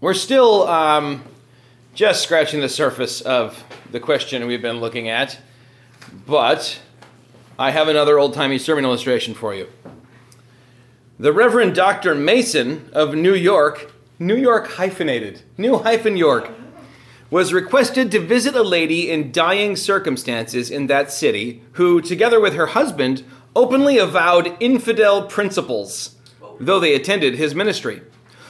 [0.00, 1.24] We're still um,
[1.92, 5.40] just scratching the surface of the question we've been looking at,
[6.24, 6.78] but
[7.58, 9.66] I have another old timey sermon illustration for you.
[11.18, 12.14] The Reverend Dr.
[12.14, 13.90] Mason of New York,
[14.20, 16.48] New York hyphenated, New hyphen York,
[17.28, 22.54] was requested to visit a lady in dying circumstances in that city who, together with
[22.54, 23.24] her husband,
[23.56, 26.14] openly avowed infidel principles,
[26.60, 28.00] though they attended his ministry.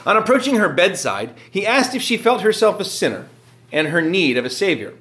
[0.07, 3.29] On approaching her bedside, he asked if she felt herself a sinner
[3.73, 4.95] and her need of a Savior.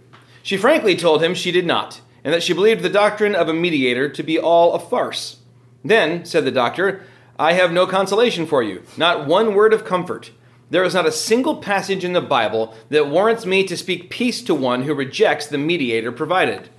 [0.44, 3.54] She frankly told him she did not, and that she believed the doctrine of a
[3.54, 5.38] mediator to be all a farce.
[5.84, 7.04] Then, said the doctor,
[7.40, 10.32] I have no consolation for you, not one word of comfort.
[10.70, 14.42] There is not a single passage in the Bible that warrants me to speak peace
[14.42, 16.70] to one who rejects the mediator provided.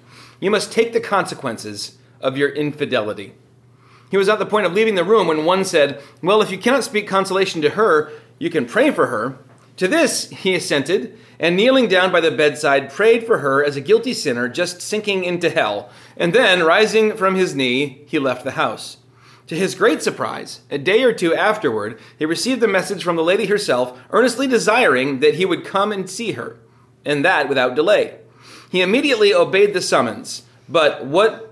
[0.41, 3.33] You must take the consequences of your infidelity.
[4.11, 6.59] He was at the point of leaving the room when one said, Well, if you
[6.59, 9.39] cannot speak consolation to her, you can pray for her.
[9.77, 13.81] To this he assented, and kneeling down by the bedside, prayed for her as a
[13.81, 15.91] guilty sinner just sinking into hell.
[16.17, 18.97] And then, rising from his knee, he left the house.
[19.47, 23.23] To his great surprise, a day or two afterward, he received a message from the
[23.23, 26.59] lady herself, earnestly desiring that he would come and see her,
[27.05, 28.19] and that without delay.
[28.71, 31.48] He immediately obeyed the summons, but what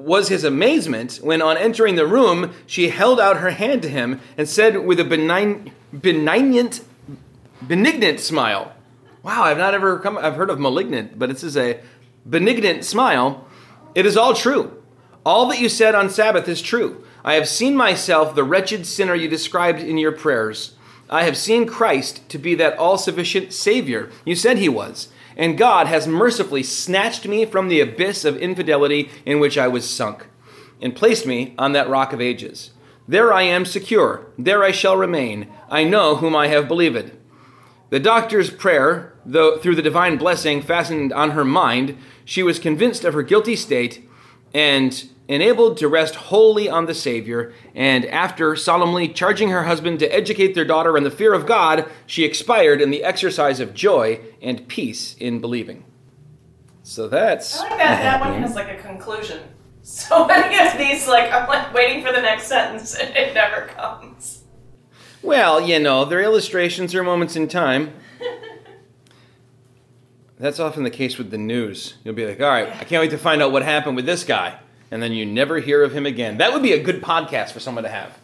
[0.00, 4.20] was his amazement when, on entering the room, she held out her hand to him
[4.36, 6.82] and said with a benign, benignant,
[7.66, 8.72] benignant smile,
[9.22, 11.80] Wow, I've not ever come, I've heard of malignant, but this is a
[12.24, 13.46] benignant smile.
[13.94, 14.82] It is all true.
[15.26, 17.04] All that you said on Sabbath is true.
[17.22, 20.74] I have seen myself, the wretched sinner you described in your prayers.
[21.10, 25.58] I have seen Christ to be that all sufficient Savior you said he was and
[25.58, 30.26] God has mercifully snatched me from the abyss of infidelity in which I was sunk,
[30.80, 32.70] and placed me on that rock of ages.
[33.08, 35.48] There I am secure, there I shall remain.
[35.68, 37.12] I know whom I have believed.
[37.90, 43.04] The doctor's prayer, though through the divine blessing fastened on her mind, she was convinced
[43.04, 44.08] of her guilty state
[44.54, 50.12] and enabled to rest wholly on the Savior, and after solemnly charging her husband to
[50.12, 54.18] educate their daughter in the fear of God, she expired in the exercise of joy
[54.42, 55.84] and peace in believing.
[56.82, 57.60] So that's.
[57.60, 58.02] I like that.
[58.02, 59.42] That one has like a conclusion.
[59.82, 63.66] So many of these, like, I'm like waiting for the next sentence and it never
[63.66, 64.44] comes.
[65.22, 67.94] Well, you know, their illustrations are moments in time.
[70.38, 71.94] That's often the case with the news.
[72.04, 74.22] You'll be like, all right, I can't wait to find out what happened with this
[74.22, 74.58] guy
[74.90, 76.38] and then you never hear of him again.
[76.38, 78.18] That would be a good podcast for someone to have.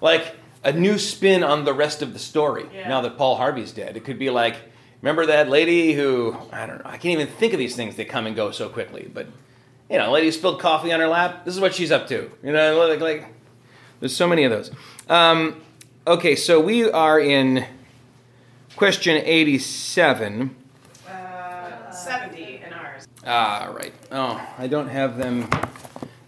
[0.00, 2.88] Like a new spin on the rest of the story yeah.
[2.88, 3.96] now that Paul Harvey's dead.
[3.96, 4.56] It could be like,
[5.02, 8.08] remember that lady who, I don't know, I can't even think of these things, that
[8.08, 9.26] come and go so quickly, but,
[9.88, 12.30] you know, lady spilled coffee on her lap, this is what she's up to.
[12.42, 13.34] You know, like, like
[14.00, 14.70] there's so many of those.
[15.08, 15.60] Um,
[16.06, 17.64] okay, so we are in
[18.76, 20.54] question 87.
[21.08, 23.06] Uh, 70 in ours.
[23.26, 23.92] Ah, right.
[24.10, 25.48] Oh, I don't have them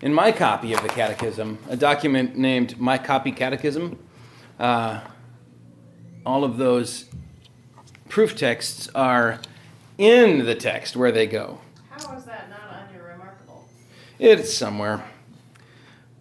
[0.03, 3.99] in my copy of the Catechism, a document named My Copy Catechism,
[4.59, 5.01] uh,
[6.25, 7.07] all of those
[8.09, 9.41] proof texts are
[9.99, 11.61] in the text where they go.
[11.91, 13.69] How is that not on your remarkable?
[14.19, 15.05] It's somewhere.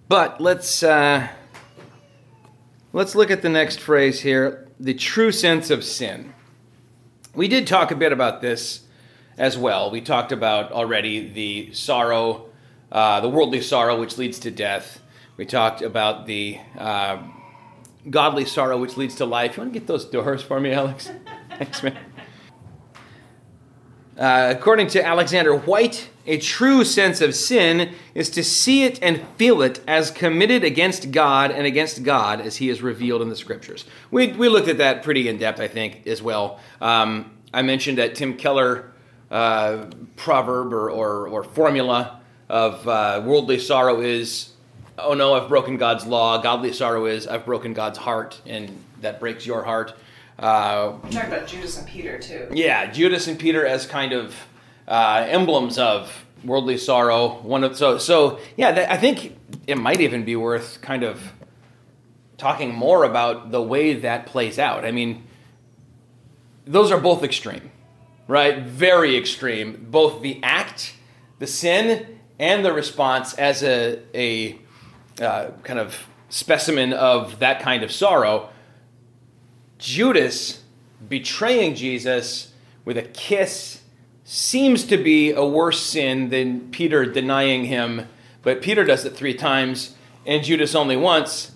[0.09, 1.27] But let's uh,
[2.91, 6.33] let's look at the next phrase here: the true sense of sin.
[7.33, 8.81] We did talk a bit about this
[9.37, 9.91] as well.
[9.91, 12.48] We talked about already the sorrow
[12.91, 15.01] uh, the worldly sorrow which leads to death.
[15.37, 17.21] We talked about the uh,
[18.09, 19.57] godly sorrow which leads to life.
[19.57, 21.11] You want to get those doors for me, Alex?
[21.57, 21.97] Thanks, man.
[24.17, 29.25] Uh, according to Alexander Whyte, a true sense of sin is to see it and
[29.37, 33.35] feel it as committed against God and against God as He is revealed in the
[33.35, 33.85] Scriptures.
[34.11, 36.59] We, we looked at that pretty in depth, I think, as well.
[36.81, 38.91] Um, I mentioned that Tim Keller
[39.31, 39.85] uh,
[40.17, 42.18] proverb or, or, or formula
[42.49, 44.49] of uh, worldly sorrow is,
[44.97, 46.41] oh no, I've broken God's law.
[46.41, 49.93] Godly sorrow is, I've broken God's heart, and that breaks your heart.
[50.37, 52.47] Uh, we talked about Judas and Peter too.
[52.51, 54.35] Yeah, Judas and Peter as kind of
[54.87, 57.41] uh, emblems of worldly sorrow.
[57.41, 58.71] One of so so yeah.
[58.71, 59.37] That, I think
[59.67, 61.33] it might even be worth kind of
[62.37, 64.85] talking more about the way that plays out.
[64.85, 65.27] I mean,
[66.65, 67.69] those are both extreme,
[68.27, 68.63] right?
[68.63, 69.87] Very extreme.
[69.91, 70.93] Both the act,
[71.39, 74.57] the sin, and the response as a, a
[75.21, 78.49] uh, kind of specimen of that kind of sorrow.
[79.77, 80.63] Judas
[81.07, 82.53] betraying Jesus
[82.85, 83.81] with a kiss
[84.23, 88.07] seems to be a worse sin than Peter denying him,
[88.41, 89.95] but Peter does it three times
[90.25, 91.51] and Judas only once,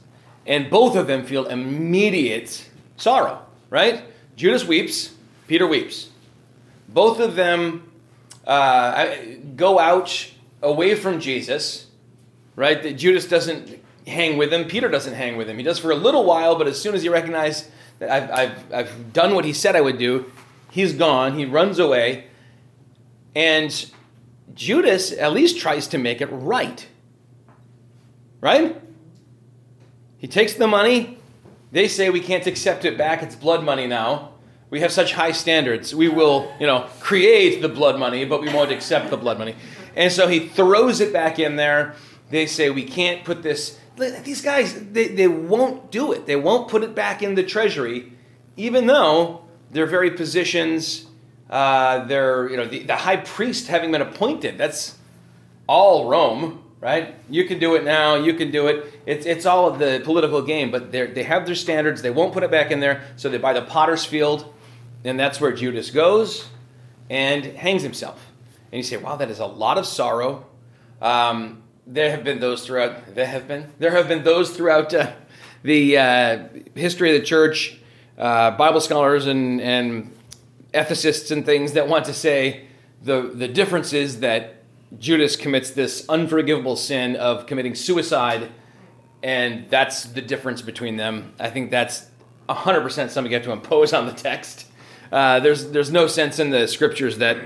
[0.45, 4.03] and both of them feel immediate sorrow, right?
[4.35, 5.13] Judas weeps,
[5.47, 6.09] Peter weeps.
[6.89, 7.91] Both of them
[8.45, 9.15] uh,
[9.55, 10.31] go out
[10.63, 11.87] away from Jesus,
[12.55, 12.81] right?
[12.81, 14.65] That Judas doesn't hang with him.
[14.65, 15.57] Peter doesn't hang with him.
[15.57, 17.69] He does for a little while, but as soon as he recognizes
[17.99, 20.31] that I've, I've, I've done what he said I would do,
[20.71, 21.37] he's gone.
[21.37, 22.25] He runs away.
[23.35, 23.91] And
[24.53, 26.87] Judas at least tries to make it right.
[28.41, 28.81] Right?
[30.17, 31.17] He takes the money.
[31.71, 33.23] They say we can't accept it back.
[33.23, 34.33] It's blood money now.
[34.69, 35.93] We have such high standards.
[35.93, 39.55] We will, you know, create the blood money, but we won't accept the blood money.
[39.95, 41.95] And so he throws it back in there.
[42.29, 43.79] They say we can't put this.
[43.95, 46.25] These guys, they, they won't do it.
[46.25, 48.13] They won't put it back in the treasury,
[48.57, 51.05] even though their very positions,
[51.49, 54.57] uh, they're, you know, the, the high priest having been appointed.
[54.57, 54.97] That's
[55.67, 57.13] all Rome, right?
[57.29, 58.15] You can do it now.
[58.15, 58.99] You can do it.
[59.05, 62.01] It's, it's all of the political game, but they have their standards.
[62.01, 64.51] They won't put it back in there, so they buy the potter's field
[65.03, 66.47] and that's where Judas goes
[67.09, 68.25] and hangs himself.
[68.73, 70.47] And you say, wow, that is a lot of sorrow.
[70.99, 75.11] Um, there have been those throughout, there have been, there have been those throughout uh,
[75.61, 77.77] the uh, history of the church,
[78.17, 80.11] uh, Bible scholars and, and
[80.73, 82.65] ethicists and things that want to say
[83.03, 84.63] the, the difference is that
[84.97, 88.49] Judas commits this unforgivable sin of committing suicide,
[89.21, 91.35] and that's the difference between them.
[91.39, 92.07] I think that's
[92.49, 94.65] 100% something you have to impose on the text.
[95.11, 97.37] Uh, there's there's no sense in the scriptures that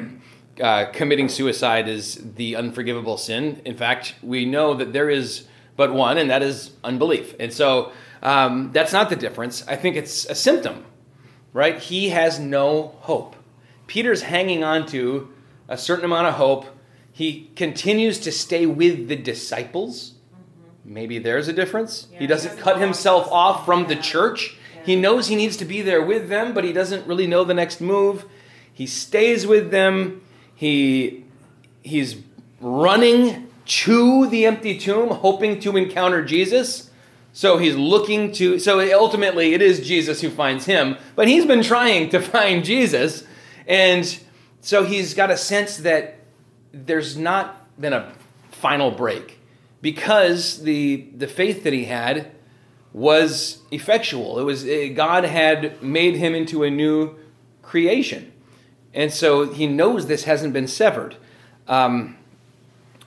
[0.61, 3.61] uh, committing suicide is the unforgivable sin.
[3.65, 7.35] In fact, we know that there is but one, and that is unbelief.
[7.39, 9.65] And so um, that's not the difference.
[9.67, 10.83] I think it's a symptom,
[11.53, 11.79] right?
[11.79, 13.35] He has no hope.
[13.85, 15.31] Peter's hanging on to
[15.67, 16.65] a certain amount of hope.
[17.11, 20.15] He continues to stay with the disciples.
[20.83, 22.07] Maybe there's a difference.
[22.11, 24.57] Yeah, he doesn't he cut himself off from the church.
[24.85, 27.53] He knows he needs to be there with them, but he doesn't really know the
[27.53, 28.25] next move.
[28.73, 30.21] He stays with them.
[30.57, 31.23] He
[31.83, 32.17] he's
[32.59, 36.89] running to the empty tomb hoping to encounter Jesus.
[37.31, 41.63] So he's looking to so ultimately it is Jesus who finds him, but he's been
[41.63, 43.23] trying to find Jesus
[43.67, 44.19] and
[44.61, 46.19] so he's got a sense that
[46.73, 48.11] there's not been a
[48.51, 49.37] final break
[49.81, 52.31] because the the faith that he had
[52.93, 54.39] was effectual.
[54.39, 57.15] It was eh, God had made him into a new
[57.61, 58.31] creation,
[58.93, 61.15] and so he knows this hasn't been severed.
[61.67, 62.17] Um,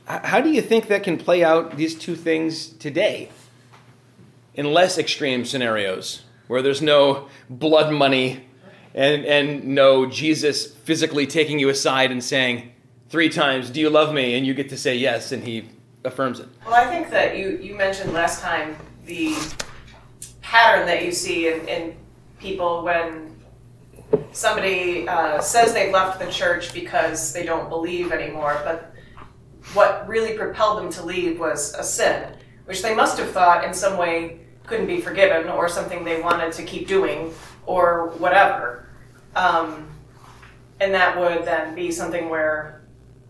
[0.06, 3.30] how do you think that can play out these two things today
[4.54, 8.44] in less extreme scenarios where there's no blood money
[8.94, 12.72] and, and no Jesus physically taking you aside and saying
[13.08, 14.36] three times, Do you love me?
[14.36, 15.68] And you get to say yes, and he
[16.04, 16.48] affirms it?
[16.64, 19.36] Well, I think that you, you mentioned last time the
[20.40, 21.96] pattern that you see in, in
[22.38, 23.36] people when
[24.32, 28.92] somebody uh, says they've left the church because they don't believe anymore, but
[29.74, 32.34] what really propelled them to leave was a sin,
[32.64, 36.52] which they must have thought in some way couldn't be forgiven or something they wanted
[36.52, 37.34] to keep doing
[37.66, 38.88] or whatever.
[39.34, 39.88] Um,
[40.80, 42.80] and that would then be something where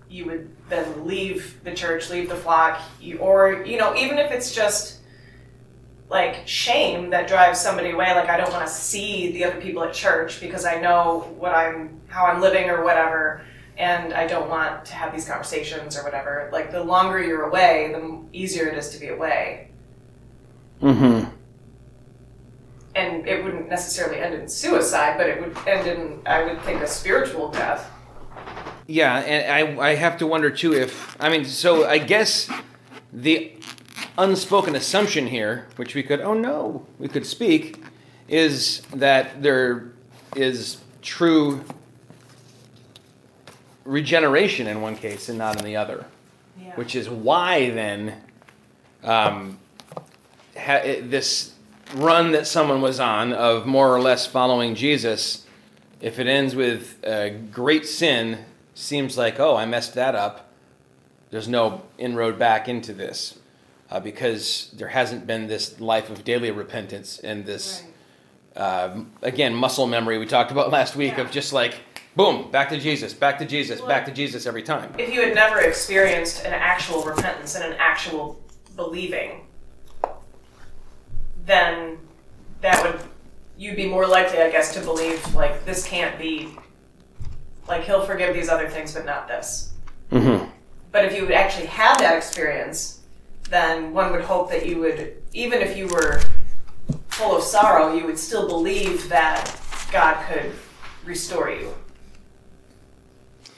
[0.09, 4.31] you would then leave the church, leave the flock, you, or, you know, even if
[4.31, 5.00] it's just
[6.11, 8.13] like shame that drives somebody away.
[8.15, 11.55] Like i don't want to see the other people at church because i know what
[11.55, 13.43] i'm how i'm living or whatever
[13.79, 16.51] and i don't want to have these conversations or whatever.
[16.53, 19.69] Like the longer you're away the easier it is to be away.
[20.83, 21.31] Mm-hmm.
[22.97, 26.83] And it wouldn't necessarily end in suicide but it would end in i would think
[26.83, 27.89] a spiritual death.
[28.89, 32.51] Yeah and i i have to wonder too if i mean so i guess
[33.13, 33.53] the
[34.19, 37.83] unspoken assumption here, which we could, oh no, we could speak,
[38.29, 39.93] is that there
[40.37, 41.65] is true
[43.85, 46.07] regeneration in one case and not in the other.
[46.61, 46.75] Yeah.
[46.77, 48.21] Which is why then
[49.03, 49.59] um,
[50.57, 51.55] ha- this
[51.95, 55.47] run that someone was on of more or less following Jesus,
[56.01, 60.53] if it ends with a great sin, seems like, oh, I messed that up.
[61.31, 63.40] There's no inroad back into this
[63.91, 67.83] uh, because there hasn't been this life of daily repentance and this,
[68.57, 68.63] right.
[68.63, 71.23] uh, again, muscle memory we talked about last week yeah.
[71.23, 71.81] of just like,
[72.17, 74.95] boom, back to Jesus, back to Jesus, well, back to Jesus every time.
[74.99, 78.41] If you had never experienced an actual repentance and an actual
[78.77, 79.47] believing,
[81.45, 81.99] then
[82.61, 83.01] that would
[83.57, 86.49] you'd be more likely, I guess, to believe like this can't be
[87.69, 89.73] like he'll forgive these other things, but not this.
[90.11, 90.49] Mm-hmm.
[90.93, 93.00] But if you would actually have that experience,
[93.51, 96.23] then one would hope that you would, even if you were
[97.09, 99.61] full of sorrow, you would still believe that
[99.93, 100.53] God could
[101.05, 101.75] restore you.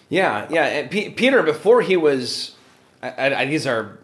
[0.08, 0.88] Yeah, yeah.
[0.88, 2.56] P- Peter, before he was,
[3.02, 3.98] I, I, these are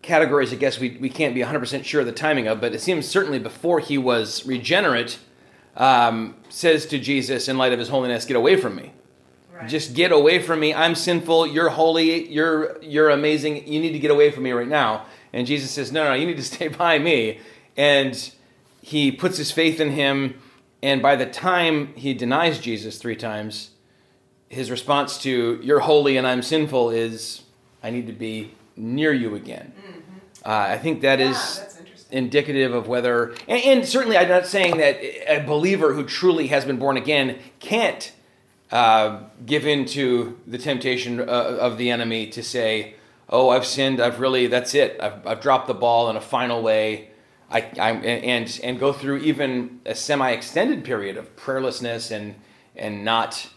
[0.00, 2.80] categories I guess we, we can't be 100% sure of the timing of, but it
[2.80, 5.18] seems certainly before he was regenerate,
[5.76, 8.92] um, says to Jesus, in light of his holiness, get away from me.
[9.64, 9.70] Right.
[9.70, 10.72] Just get away from me.
[10.72, 11.46] I'm sinful.
[11.48, 12.30] You're holy.
[12.30, 13.66] You're, you're amazing.
[13.66, 15.06] You need to get away from me right now.
[15.32, 17.40] And Jesus says, no, no, you need to stay by me.
[17.76, 18.32] And
[18.80, 20.40] he puts his faith in him.
[20.82, 23.70] And by the time he denies Jesus three times,
[24.48, 27.42] his response to "You're holy and I'm sinful" is,
[27.82, 30.00] "I need to be near you again." Mm-hmm.
[30.44, 31.80] Uh, I think that yeah, is
[32.10, 36.64] indicative of whether, and, and, certainly, I'm not saying that a believer who truly has
[36.64, 38.12] been born again can't
[38.70, 42.94] uh, give in to the temptation uh, of the enemy to say,
[43.28, 44.00] "Oh, I've sinned.
[44.00, 44.46] I've really.
[44.46, 44.98] That's it.
[45.00, 47.10] I've, I've dropped the ball in a final way."
[47.50, 52.34] I, I and and go through even a semi-extended period of prayerlessness and
[52.74, 53.50] and not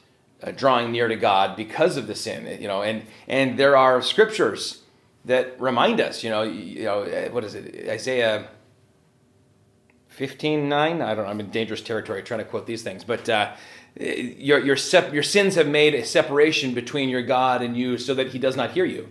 [0.43, 2.61] uh, drawing near to God because of the sin.
[2.61, 4.83] You know, and and there are scriptures
[5.25, 6.23] that remind us.
[6.23, 7.89] You know, you know what is it?
[7.89, 8.49] Isaiah.
[10.17, 13.29] 15 9 i don't know i'm in dangerous territory trying to quote these things but
[13.29, 13.51] uh,
[13.99, 18.13] your, your, sep- your sins have made a separation between your god and you so
[18.13, 19.07] that he does not hear you.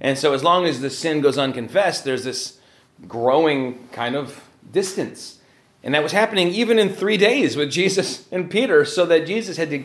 [0.00, 2.60] And so as long as the sin goes unconfessed there's this
[3.06, 5.40] growing kind of distance.
[5.82, 9.56] And that was happening even in three days with jesus and peter so that jesus
[9.56, 9.84] had to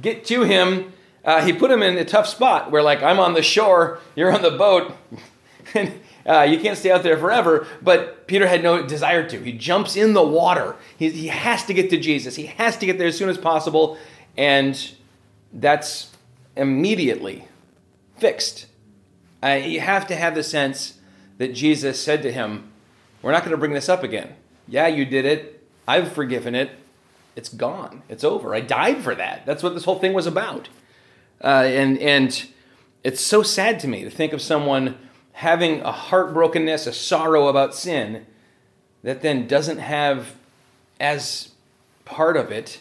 [0.00, 0.92] get to him,
[1.24, 4.32] uh, he put him in a tough spot where, like, I'm on the shore, you're
[4.32, 4.96] on the boat,
[5.74, 7.66] and uh, you can't stay out there forever.
[7.80, 9.38] But Peter had no desire to.
[9.40, 10.76] He jumps in the water.
[10.96, 12.36] He, he has to get to Jesus.
[12.36, 13.98] He has to get there as soon as possible.
[14.36, 14.92] And
[15.52, 16.10] that's
[16.56, 17.46] immediately
[18.16, 18.66] fixed.
[19.42, 20.98] Uh, you have to have the sense
[21.38, 22.70] that Jesus said to him,
[23.22, 24.34] We're not going to bring this up again.
[24.68, 25.66] Yeah, you did it.
[25.88, 26.70] I've forgiven it
[27.34, 28.02] it's gone.
[28.08, 28.54] It's over.
[28.54, 29.46] I died for that.
[29.46, 30.68] That's what this whole thing was about.
[31.42, 32.46] Uh, and and
[33.02, 34.98] it's so sad to me to think of someone
[35.32, 38.26] having a heartbrokenness, a sorrow about sin,
[39.02, 40.34] that then doesn't have
[41.00, 41.52] as
[42.04, 42.80] part of it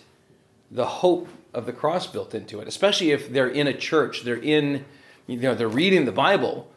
[0.70, 2.67] the hope of the cross built into it.
[2.67, 4.86] Especially if they're in a church, they're in,
[5.27, 6.70] you know, they're reading the Bible,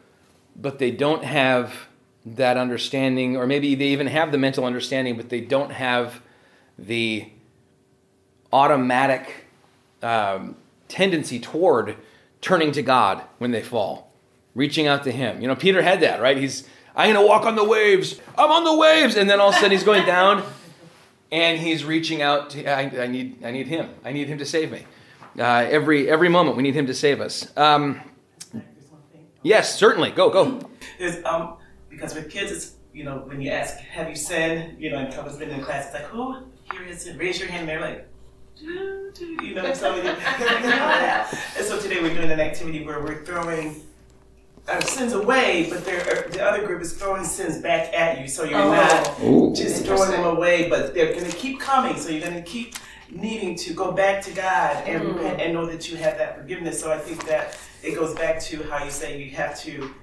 [0.55, 1.87] but they don't have
[2.25, 6.21] that understanding, or maybe they even have the mental understanding, but they don't have
[6.77, 7.29] the
[8.51, 9.45] automatic
[10.01, 10.55] um,
[10.87, 11.95] tendency toward
[12.41, 14.04] turning to God when they fall,
[14.55, 15.41] reaching out to Him.
[15.41, 16.37] You know, Peter had that, right?
[16.37, 18.19] He's, I'm going to walk on the waves.
[18.37, 19.15] I'm on the waves.
[19.15, 20.43] And then all of a sudden he's going down
[21.31, 23.89] and he's reaching out to, I, I need, I need Him.
[24.03, 24.85] I need Him to save me.
[25.37, 27.55] Uh, every, every moment we need Him to save us.
[27.57, 28.01] Um,
[29.43, 30.11] yes, certainly.
[30.11, 30.69] Go, go.
[30.97, 31.57] Is, um,
[31.89, 34.81] because with kids, it's, you know, when you ask, have you sinned?
[34.81, 36.37] You know, and couples been in class, it's like, who
[36.71, 37.17] here it?
[37.17, 37.61] Raise your hand.
[37.61, 38.07] And they're like,
[38.61, 39.91] you know, so
[41.57, 43.83] and so today we're doing an activity where we're throwing
[44.67, 48.27] our sins away, but the other group is throwing sins back at you.
[48.27, 48.71] So you're oh.
[48.71, 49.53] not Ooh.
[49.53, 51.97] just throwing them away, but they're going to keep coming.
[51.97, 52.75] So you're going to keep
[53.11, 55.13] needing to go back to God and mm.
[55.15, 56.79] repent and know that you have that forgiveness.
[56.79, 59.93] So I think that it goes back to how you say you have to,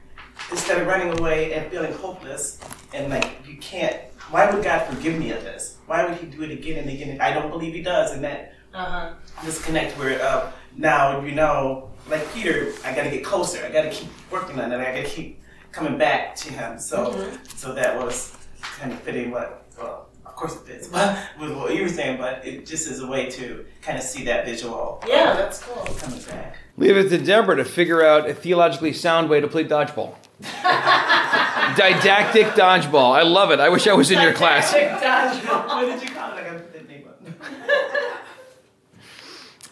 [0.51, 2.61] instead of running away and feeling hopeless
[2.93, 3.97] and like you can't,
[4.31, 5.77] why would God forgive me of this?
[5.87, 7.21] Why would he do it again and again?
[7.21, 8.13] I don't believe he does.
[8.13, 9.15] And that uh-huh.
[9.45, 13.65] disconnect where uh, now, you know, like Peter, I got to get closer.
[13.65, 14.77] I got to keep working on it.
[14.77, 15.41] I got to keep
[15.71, 16.79] coming back to him.
[16.79, 17.37] So, mm-hmm.
[17.57, 21.75] so that was kind of fitting what, well, of course it fits but with what
[21.75, 25.03] you were saying, but it just is a way to kind of see that visual.
[25.07, 25.85] Yeah, that's cool.
[25.97, 26.57] Coming back.
[26.77, 30.15] Leave it to Deborah to figure out a theologically sound way to play dodgeball.
[30.41, 33.15] Didactic dodgeball.
[33.15, 33.61] I love it.
[33.61, 34.73] I wish I was in your class.
[34.73, 35.67] Didactic dodgeball.
[35.67, 36.41] What did you call it?
[36.41, 37.05] I got to put that name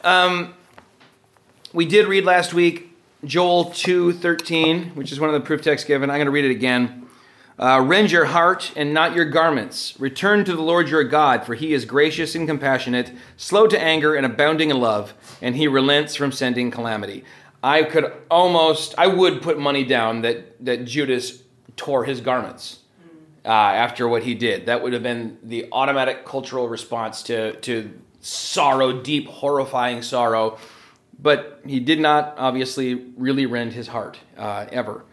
[0.03, 0.05] up.
[0.05, 0.55] um,
[1.73, 6.11] we did read last week Joel 2:13, which is one of the proof texts given.
[6.11, 7.07] I'm going to read it again.
[7.59, 9.95] Uh, Rend your heart and not your garments.
[10.01, 14.15] Return to the Lord your God, for he is gracious and compassionate, slow to anger
[14.15, 15.13] and abounding in love,
[15.43, 17.23] and he relents from sending calamity.
[17.63, 21.43] I could almost, I would put money down that, that Judas
[21.77, 22.79] tore his garments
[23.45, 24.65] uh, after what he did.
[24.65, 30.59] That would have been the automatic cultural response to, to sorrow, deep, horrifying sorrow.
[31.23, 35.05] But he did not obviously really rend his heart uh, ever.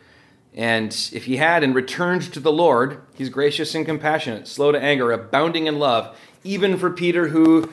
[0.53, 4.81] And if he had and returned to the Lord, he's gracious and compassionate, slow to
[4.81, 7.69] anger, abounding in love, even for Peter, who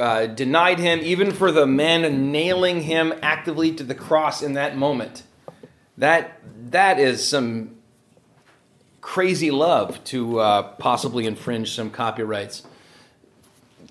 [0.00, 4.76] uh, denied him, even for the men nailing him actively to the cross in that
[4.76, 5.22] moment.
[5.98, 7.76] That, that is some
[9.00, 12.62] crazy love to uh, possibly infringe some copyrights.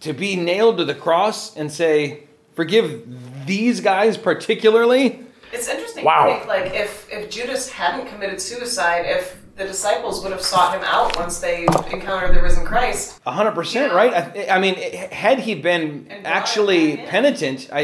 [0.04, 2.24] to be nailed to the cross and say,
[2.56, 3.08] forgive
[3.46, 5.20] these guys particularly.
[5.52, 6.26] It's interesting Wow.
[6.28, 10.76] to think like if if Judas hadn't committed suicide, if the disciples would have sought
[10.76, 13.20] him out once they encountered the risen Christ.
[13.28, 14.12] A hundred percent, right?
[14.12, 14.74] I, I mean,
[15.12, 17.82] had he been actually penitent, I,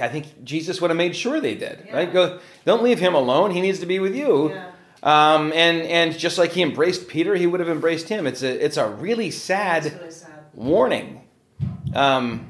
[0.00, 1.96] I I think Jesus would have made sure they did, Yeah.
[1.96, 2.12] right?
[2.12, 3.50] Go, don't leave him alone.
[3.50, 4.50] He needs to be with you.
[4.50, 4.66] Yeah.
[5.02, 8.24] Um, and and just like he embraced Peter, he would have embraced him.
[8.28, 10.30] It's a it's a really sad really sad.
[10.54, 11.22] warning.
[11.94, 12.49] Um,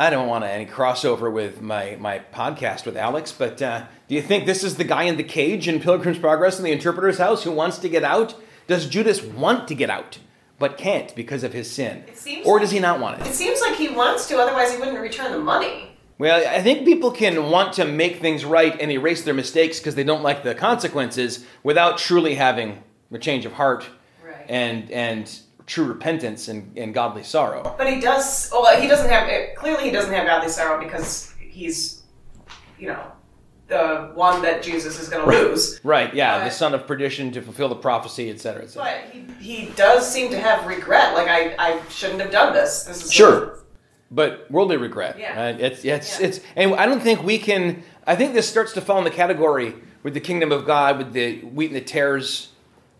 [0.00, 4.22] I don't want any crossover with my, my podcast with Alex, but uh, do you
[4.22, 7.42] think this is the guy in the cage in Pilgrim's Progress in the interpreter's house
[7.42, 8.34] who wants to get out?
[8.68, 10.18] Does Judas want to get out,
[10.60, 12.04] but can't because of his sin?
[12.06, 13.26] It seems Or does he not want it?
[13.26, 15.90] It seems like he wants to, otherwise he wouldn't return the money.
[16.16, 19.96] Well, I think people can want to make things right and erase their mistakes because
[19.96, 23.84] they don't like the consequences without truly having a change of heart
[24.24, 24.46] Right.
[24.48, 27.74] and, and true repentance and, and godly sorrow.
[27.78, 28.50] But he does.
[28.50, 29.54] Well, he doesn't have.
[29.54, 32.02] Clearly, he doesn't have godly sorrow because he's,
[32.78, 33.12] you know,
[33.68, 35.78] the one that Jesus is going to lose.
[35.84, 39.02] Right, yeah, the son of perdition to fulfill the prophecy, et cetera, et cetera.
[39.04, 41.14] But he, he does seem to have regret.
[41.14, 42.84] Like I, I shouldn't have done this.
[42.84, 43.58] This is Sure.
[44.10, 45.18] But worldly regret.
[45.18, 45.38] Yeah.
[45.38, 46.26] Uh, it's it's Yeah.
[46.26, 49.10] it's and I don't think we can I think this starts to fall in the
[49.10, 52.52] category with the kingdom of God, with the wheat and the tares,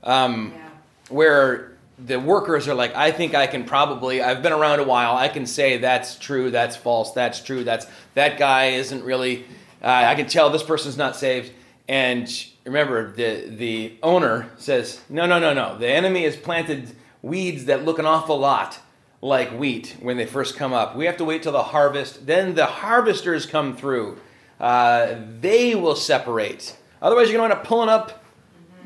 [0.05, 0.69] um, Yeah.
[1.09, 5.17] where the workers are like, I think I can probably I've been around a while,
[5.17, 9.45] I can say that's true, that's false, that's true, that's that guy isn't really
[9.83, 11.52] uh, I can tell this person's not saved.
[11.88, 12.28] And
[12.64, 15.78] remember, the the owner says, No, no, no, no.
[15.78, 18.78] The enemy has planted weeds that look an awful lot
[19.21, 20.97] like wheat when they first come up.
[20.97, 22.26] We have to wait till the harvest.
[22.26, 24.19] Then the harvesters come through.
[24.61, 26.76] Uh, they will separate.
[27.00, 28.25] Otherwise, you're going to end up pulling up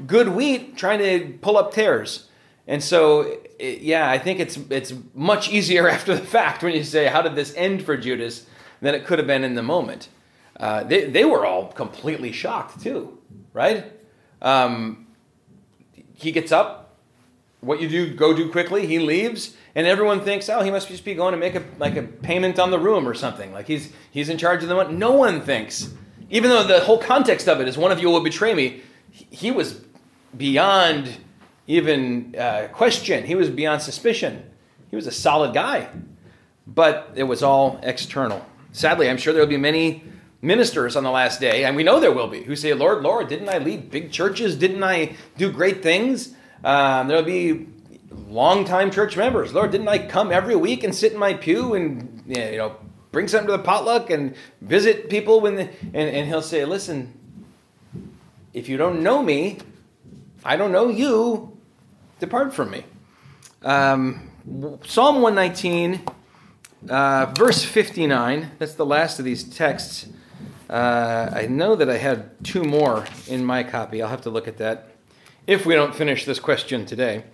[0.07, 2.29] good wheat trying to pull up tares.
[2.67, 6.85] And so, it, yeah, I think it's it's much easier after the fact when you
[6.85, 8.47] say, "How did this end for Judas?"
[8.81, 10.09] than it could have been in the moment.
[10.59, 13.19] Uh, they they were all completely shocked too,
[13.53, 13.93] right?
[14.43, 15.07] Um,
[16.15, 16.81] he gets up.
[17.61, 18.87] What you do, go do quickly.
[18.87, 21.97] He leaves, and everyone thinks, "Oh, he must just be going to make a like
[21.97, 23.53] a payment on the room or something.
[23.53, 25.93] Like he's he's in charge of the money." No one thinks,
[26.29, 29.27] even though the whole context of it is, "One of you will betray me." He
[29.31, 29.81] he was
[30.37, 31.19] beyond
[31.67, 33.25] even uh, question.
[33.25, 34.51] He was beyond suspicion.
[34.91, 35.89] He was a solid guy,
[36.67, 38.45] but it was all external.
[38.73, 40.05] Sadly, I'm sure there will be many
[40.41, 43.29] ministers on the last day, and we know there will be, who say, Lord, Lord,
[43.29, 44.57] didn't I lead big churches?
[44.57, 46.35] Didn't I do great things?
[46.65, 47.69] Um, there'll be
[48.29, 49.53] longtime church members.
[49.53, 52.77] Lord, didn't I come every week and sit in my pew and you know
[53.13, 57.13] bring something to the potluck and visit people when the, and, and he'll say, listen,
[58.55, 59.59] if you don't know me,
[60.45, 61.52] I don't know you.
[62.23, 62.85] Depart from me.
[63.63, 64.31] Um,
[64.87, 66.03] Psalm 119,
[66.89, 68.49] uh, verse 59.
[68.61, 70.07] That's the last of these texts.
[70.71, 74.01] Uh, I know that I had two more in my copy.
[74.01, 74.93] I'll have to look at that
[75.49, 77.25] if we don't finish this question today.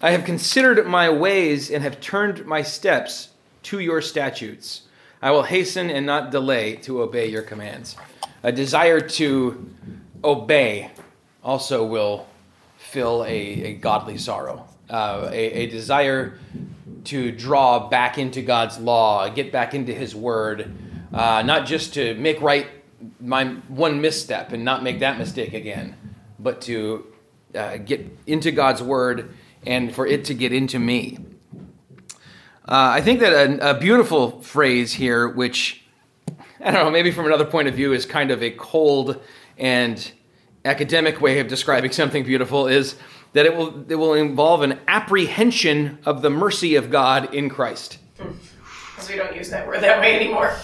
[0.00, 3.28] I have considered my ways and have turned my steps
[3.62, 4.82] to your statutes.
[5.22, 7.94] I will hasten and not delay to obey your commands.
[8.42, 9.70] A desire to
[10.24, 10.90] obey
[11.44, 12.26] also will
[12.92, 16.38] fill a, a godly sorrow, uh, a, a desire
[17.04, 20.70] to draw back into God's law, get back into His Word,
[21.12, 22.66] uh, not just to make right
[23.18, 25.96] my one misstep and not make that mistake again,
[26.38, 27.06] but to
[27.54, 29.34] uh, get into God's Word
[29.66, 31.18] and for it to get into me.
[32.68, 35.82] Uh, I think that a, a beautiful phrase here, which
[36.60, 39.20] I don't know, maybe from another point of view is kind of a cold
[39.56, 40.12] and
[40.64, 42.96] academic way of describing something beautiful, is
[43.32, 47.98] that it will it will involve an apprehension of the mercy of God in Christ.
[48.16, 50.54] Because we don't use that word that way anymore.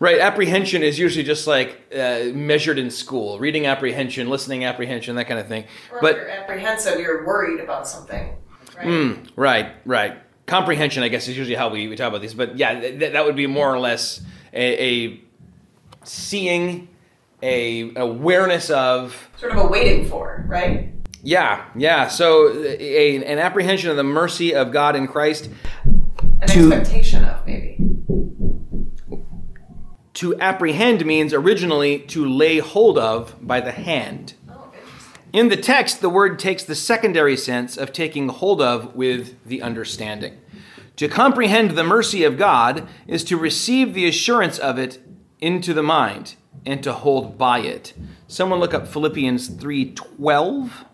[0.00, 5.26] Right, apprehension is usually just like uh, measured in school, reading apprehension, listening apprehension, that
[5.26, 5.64] kind of thing.
[5.90, 8.36] Or But if you're apprehensive, you're worried about something.
[8.76, 8.86] Right?
[8.86, 10.18] Mm, right, right.
[10.46, 12.32] Comprehension, I guess, is usually how we, we talk about these.
[12.32, 15.20] But yeah, th- that would be more or less a, a
[16.04, 16.86] seeing,
[17.42, 19.28] a awareness of.
[19.36, 20.92] Sort of a waiting for, right?
[21.22, 22.08] Yeah, yeah.
[22.08, 25.50] So a, an apprehension of the mercy of God in Christ.
[25.84, 27.76] An To- expectation of, maybe.
[30.14, 34.34] To apprehend means originally to lay hold of by the hand.
[34.50, 34.72] Oh.
[35.32, 39.62] In the text, the word takes the secondary sense of taking hold of with the
[39.62, 40.38] understanding.
[40.96, 44.98] To comprehend the mercy of God is to receive the assurance of it
[45.40, 46.34] into the mind
[46.66, 47.92] and to hold by it.
[48.26, 50.84] Someone look up Philippians 3:12.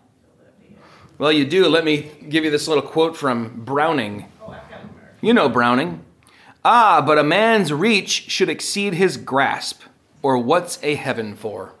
[1.17, 1.67] Well, you do.
[1.67, 4.25] Let me give you this little quote from Browning.
[4.41, 4.87] I've got it.
[5.21, 6.03] You know Browning.
[6.63, 9.83] Ah, but a man's reach should exceed his grasp,
[10.21, 11.73] or what's a heaven for?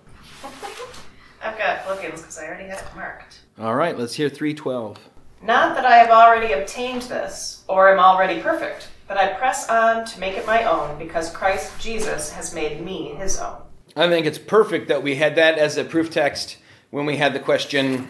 [1.43, 3.39] I've got Philippians because I already have it marked.
[3.59, 4.97] All right, let's hear 312.
[5.41, 10.05] Not that I have already obtained this, or am already perfect, but I press on
[10.05, 13.57] to make it my own, because Christ Jesus has made me his own.
[13.97, 16.57] I think it's perfect that we had that as a proof text
[16.91, 18.09] when we had the question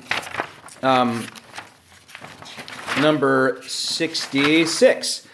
[0.82, 1.28] um,
[3.00, 5.28] number 66.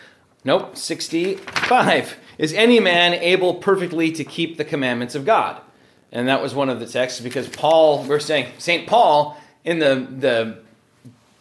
[0.44, 2.18] Nope, 65.
[2.38, 5.62] Is any man able perfectly to keep the commandments of God?
[6.12, 8.86] And that was one of the texts because Paul, we're saying, St.
[8.86, 10.58] Paul, in the, the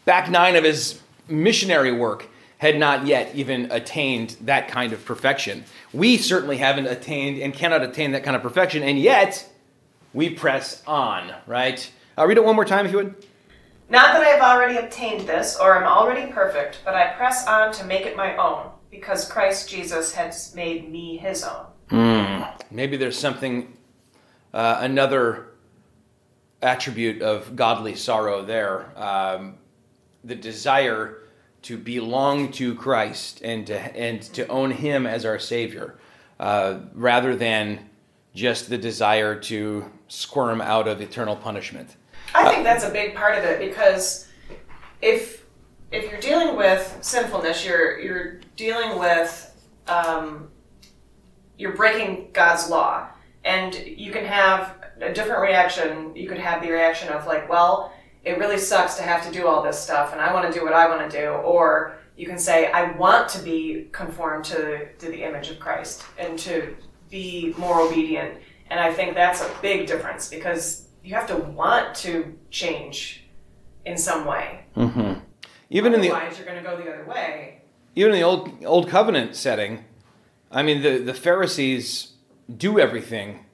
[0.05, 2.29] back nine of his missionary work,
[2.61, 5.65] had not yet even attained that kind of perfection.
[5.95, 9.51] We certainly haven't attained and cannot attain that kind of perfection, and yet
[10.13, 11.91] we press on, right?
[12.19, 13.15] Uh, read it one more time if you would.
[13.89, 17.73] Not that I have already obtained this, or am already perfect, but I press on
[17.73, 22.45] to make it my own, because Christ Jesus has made me his own.
[22.71, 23.75] Maybe there's something,
[24.53, 25.47] uh, another
[26.61, 28.93] attribute of godly sorrow there.
[28.97, 29.55] Um,
[30.25, 31.23] the desire
[31.63, 35.99] to belong to Christ and to, and to own Him as our Savior,
[36.39, 37.91] uh, rather than
[38.35, 41.97] just the desire to squirm out of eternal punishment.
[42.35, 44.29] I think that's a big part of it because
[45.03, 45.45] if
[45.91, 49.47] if you're dealing with sinfulness, you're you're dealing with
[49.89, 50.49] um,
[51.59, 53.09] you're breaking God's law,
[53.45, 56.15] and you can have a different reaction.
[56.15, 57.93] You could have the reaction of like, well,
[58.25, 60.65] it really sucks to have to do all this stuff, and I want to do
[60.65, 64.93] what I want to do, or you can say, I want to be conformed to
[64.93, 66.77] to the image of Christ and to
[67.09, 68.39] be more obedient.
[68.69, 73.25] And I think that's a big difference because you have to want to change
[73.85, 74.65] in some way.
[74.77, 75.21] Mm-hmm.
[75.71, 77.63] Even in the you're going to go the other way.
[77.95, 79.85] even in the old old covenant setting,
[80.51, 82.13] I mean the, the Pharisees
[82.55, 83.47] do everything,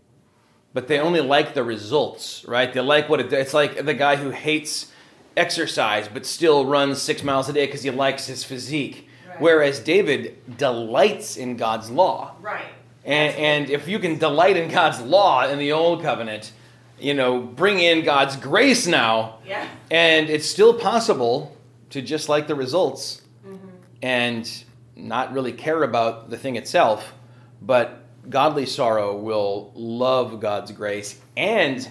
[0.76, 2.70] but they only like the results, right?
[2.70, 4.92] They like what it it's like the guy who hates
[5.34, 9.08] exercise but still runs six miles a day because he likes his physique.
[9.26, 9.40] Right.
[9.40, 12.34] Whereas David delights in God's law.
[12.42, 12.66] Right.
[13.06, 16.52] And, and if you can delight in God's law in the old covenant,
[17.00, 19.66] you know, bring in God's grace now, Yeah.
[19.90, 21.56] and it's still possible
[21.88, 23.66] to just like the results mm-hmm.
[24.02, 27.14] and not really care about the thing itself,
[27.62, 31.88] but godly sorrow will love God's grace and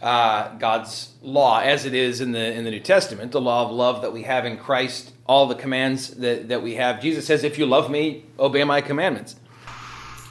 [0.00, 3.70] uh, God's law as it is in the in the New Testament, the law of
[3.70, 7.00] love that we have in Christ, all the commands that, that we have.
[7.00, 9.36] Jesus says, If you love me, obey my commandments.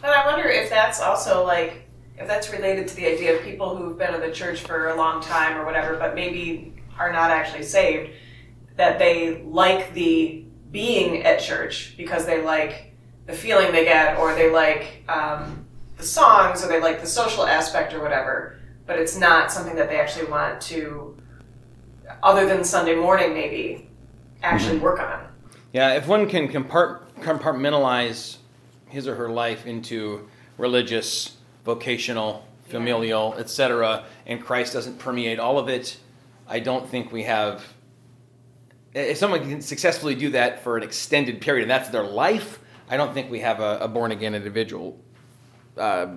[0.03, 3.75] And I wonder if that's also like, if that's related to the idea of people
[3.75, 7.31] who've been in the church for a long time or whatever, but maybe are not
[7.31, 8.11] actually saved,
[8.77, 12.94] that they like the being at church because they like
[13.25, 15.65] the feeling they get, or they like um,
[15.97, 19.89] the songs, or they like the social aspect or whatever, but it's not something that
[19.89, 21.17] they actually want to,
[22.21, 23.89] other than Sunday morning maybe,
[24.43, 25.27] actually work on.
[25.73, 28.37] Yeah, if one can compart- compartmentalize
[28.87, 31.35] his or her life into religious,
[31.65, 35.97] vocational, familial, etc., and Christ doesn't permeate all of it,
[36.47, 37.73] I don't think we have.
[38.93, 42.59] If someone can successfully do that for an extended period, and that's their life,
[42.89, 44.99] I don't think we have a, a born again individual.
[45.77, 46.07] Uh,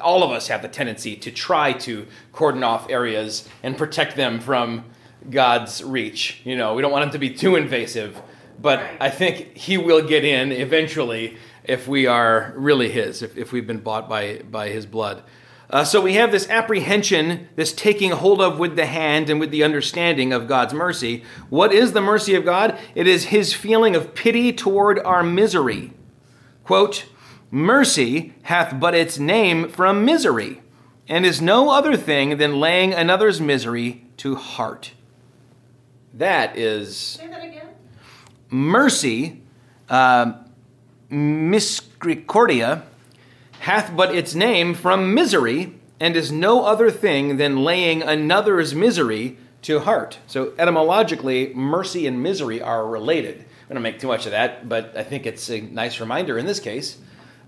[0.00, 4.38] all of us have the tendency to try to cordon off areas and protect them
[4.40, 4.84] from
[5.28, 6.40] God's reach.
[6.44, 8.20] You know, we don't want him to be too invasive,
[8.60, 13.52] but I think he will get in eventually if we are really his, if, if
[13.52, 15.22] we've been bought by, by his blood.
[15.70, 19.50] Uh, so we have this apprehension, this taking hold of with the hand and with
[19.50, 21.24] the understanding of God's mercy.
[21.48, 22.78] What is the mercy of God?
[22.94, 25.92] It is his feeling of pity toward our misery.
[26.64, 27.06] Quote,
[27.50, 30.62] Mercy hath but its name from misery,
[31.08, 34.92] and is no other thing than laying another's misery to heart.
[36.14, 37.68] That is Say that again.
[38.48, 39.42] mercy,
[39.90, 40.32] uh,
[41.10, 42.84] misericordia,
[43.60, 49.36] hath but its name from misery, and is no other thing than laying another's misery
[49.62, 50.18] to heart.
[50.26, 53.44] So etymologically, mercy and misery are related.
[53.68, 56.46] Going to make too much of that, but I think it's a nice reminder in
[56.46, 56.98] this case.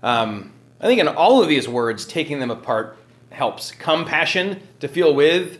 [0.01, 2.97] Um, I think in all of these words, taking them apart
[3.31, 3.71] helps.
[3.71, 5.59] Compassion, to feel with,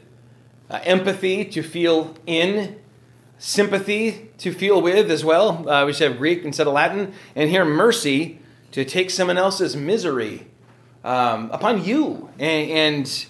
[0.69, 2.79] uh, empathy, to feel in,
[3.37, 5.67] sympathy to feel with as well.
[5.69, 7.13] Uh, we should have Greek instead of Latin.
[7.35, 8.39] And here, mercy
[8.71, 10.47] to take someone else's misery
[11.03, 12.29] um, upon you.
[12.39, 13.25] And, and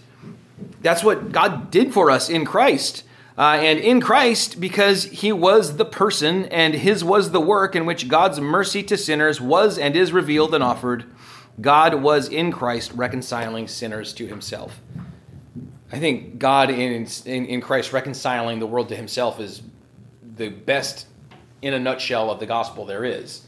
[0.82, 3.04] that's what God did for us in Christ.
[3.38, 7.86] Uh, and in Christ, because he was the person and his was the work in
[7.86, 11.04] which God's mercy to sinners was and is revealed and offered,
[11.60, 14.80] God was in Christ reconciling sinners to himself.
[15.92, 19.62] I think God in, in, in Christ reconciling the world to himself is
[20.36, 21.08] the best,
[21.62, 23.46] in a nutshell, of the gospel there is.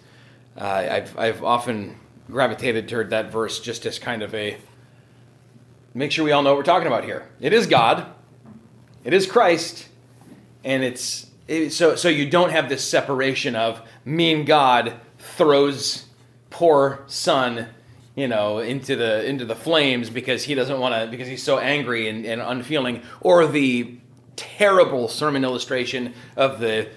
[0.57, 1.97] Uh, I've, I've often
[2.29, 4.57] gravitated toward that verse just as kind of a
[5.93, 7.27] make sure we all know what we're talking about here.
[7.39, 8.05] It is God,
[9.07, 9.87] it is Christ,
[10.65, 16.07] and it's it, so so you don't have this separation of mean God throws
[16.49, 17.69] poor son
[18.15, 21.57] you know into the into the flames because he doesn't want to because he's so
[21.57, 23.97] angry and, and unfeeling or the
[24.35, 26.89] terrible sermon illustration of the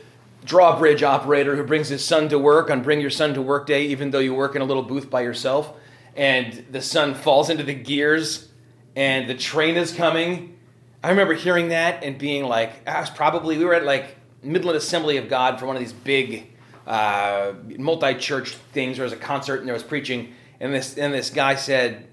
[0.44, 3.87] drawbridge operator who brings his son to work on bring your son to work day
[3.87, 5.75] even though you work in a little booth by yourself
[6.16, 8.49] and the son falls into the gears
[8.96, 10.57] and the train is coming
[11.03, 14.77] i remember hearing that and being like i was probably we were at like midland
[14.77, 16.47] assembly of god for one of these big
[16.87, 21.31] uh, multi-church things there was a concert and there was preaching and this and this
[21.31, 22.07] guy said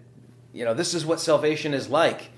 [0.54, 2.30] you know this is what salvation is like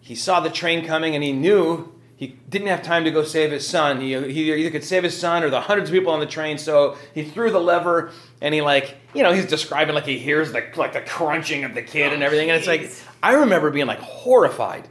[0.00, 3.50] he saw the train coming and he knew he didn't have time to go save
[3.50, 4.00] his son.
[4.00, 6.58] He, he either could save his son or the hundreds of people on the train.
[6.58, 10.52] So he threw the lever and he like, you know, he's describing like he hears
[10.52, 12.50] the like the crunching of the kid and everything.
[12.50, 14.88] And it's like I remember being like horrified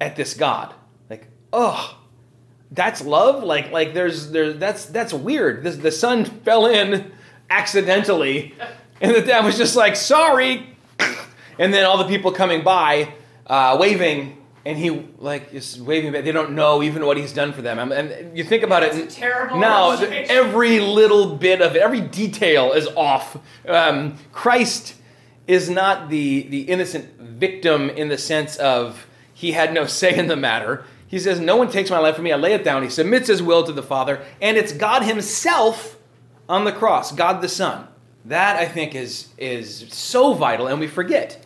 [0.00, 0.74] at this God.
[1.08, 1.98] Like, oh,
[2.70, 3.42] that's love.
[3.42, 5.62] Like like there's there's that's that's weird.
[5.62, 7.12] This, the son fell in
[7.48, 8.54] accidentally,
[9.00, 10.76] and the dad was just like sorry,
[11.58, 13.12] and then all the people coming by
[13.46, 16.24] uh, waving and he like is waving back.
[16.24, 17.92] They don't know even what he's done for them.
[17.92, 19.92] And you think about That's it terrible now.
[19.92, 23.38] Every little bit of it, every detail is off.
[23.66, 24.94] Um, Christ
[25.46, 29.06] is not the the innocent victim in the sense of
[29.40, 30.84] he had no say in the matter.
[31.06, 32.32] He says, "No one takes my life from me.
[32.32, 35.96] I lay it down." He submits his will to the Father, and it's God Himself
[36.46, 37.88] on the cross, God the Son.
[38.26, 41.42] That I think is is so vital, and we forget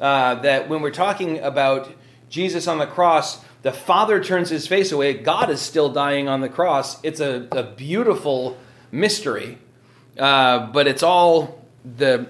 [0.00, 1.92] uh, that when we're talking about
[2.28, 5.14] Jesus on the cross, the Father turns his face away.
[5.14, 6.98] God is still dying on the cross.
[7.04, 8.56] It's a, a beautiful
[8.90, 9.58] mystery,
[10.18, 12.26] uh, but it's all the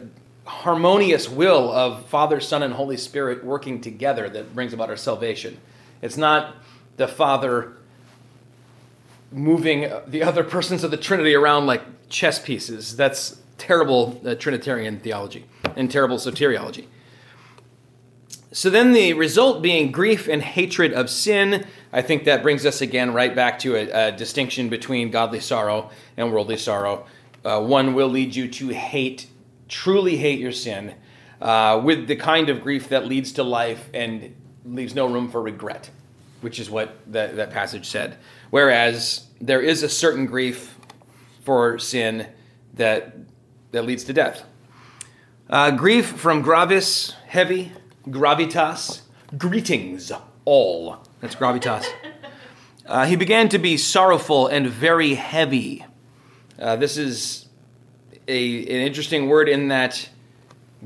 [0.49, 5.59] harmonious will of Father, Son, and Holy Spirit working together that brings about our salvation.
[6.01, 6.57] It's not
[6.97, 7.75] the Father
[9.31, 12.97] moving the other persons of the Trinity around like chess pieces.
[12.97, 15.45] That's terrible uh, Trinitarian theology
[15.77, 16.87] and terrible soteriology.
[18.51, 22.81] So then the result being grief and hatred of sin, I think that brings us
[22.81, 27.05] again right back to a, a distinction between godly sorrow and worldly sorrow.
[27.45, 29.27] Uh, one will lead you to hate,
[29.69, 30.95] truly hate your sin,
[31.41, 35.41] uh, with the kind of grief that leads to life and leaves no room for
[35.41, 35.91] regret,
[36.41, 38.17] which is what that, that passage said.
[38.51, 40.77] Whereas there is a certain grief
[41.45, 42.27] for sin
[42.75, 43.17] that,
[43.73, 44.45] that leads to death.
[45.49, 47.73] Uh, grief from gravis, heavy,
[48.07, 49.03] gravitas,
[49.37, 50.13] greetings
[50.45, 50.99] all.
[51.21, 51.87] That's gravitas.
[52.89, 55.85] Uh, he began to be sorrowful and very heavy.
[56.59, 57.48] Uh, this is
[58.29, 60.09] a, an interesting word in that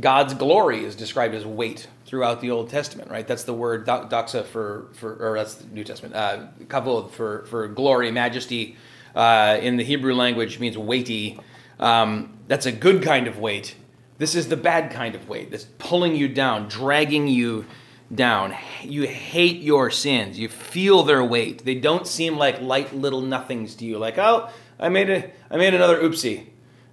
[0.00, 3.26] God's glory is described as weight throughout the Old Testament, right?
[3.26, 7.44] That's the word do- doxa for, for or that's the New Testament, uh, kavod for,
[7.46, 8.76] for glory, majesty.
[9.14, 11.38] Uh, in the Hebrew language means weighty.
[11.78, 13.76] Um, that's a good kind of weight.
[14.16, 17.66] This is the bad kind of weight that's pulling you down, dragging you
[18.14, 18.54] down.
[18.82, 20.38] You hate your sins.
[20.38, 21.64] You feel their weight.
[21.64, 23.98] They don't seem like light little nothings to you.
[23.98, 26.46] Like, oh, I made a, I made another oopsie.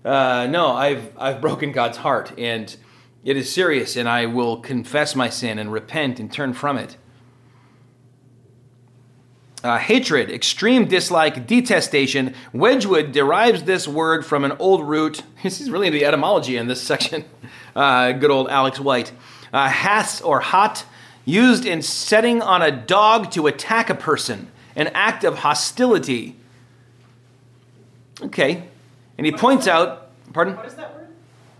[0.03, 2.75] Uh, no, I've, I've broken God's heart, and
[3.23, 6.95] it is serious, and I will confess my sin and repent and turn from it.
[9.61, 12.33] Uh, hatred, extreme dislike, detestation.
[12.53, 15.23] Wedgwood derives this word from an old root.
[15.43, 17.25] This is really the etymology in this section.
[17.75, 19.11] Uh, good old Alex Whyte.
[19.53, 20.85] Uh, or hot,
[21.23, 26.35] used in setting on a dog to attack a person, an act of hostility.
[28.21, 28.67] Okay.
[29.19, 30.55] And he points out, pardon?
[30.55, 31.09] What is that word?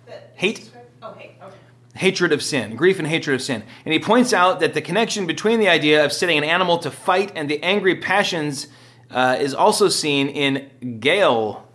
[0.05, 0.71] That Hate.
[1.03, 1.31] Oh, hate.
[1.43, 1.57] Okay.
[1.93, 3.63] hatred of sin, grief and hatred of sin.
[3.83, 6.89] And he points out that the connection between the idea of setting an animal to
[6.89, 8.67] fight and the angry passions
[9.11, 11.67] uh, is also seen in gale,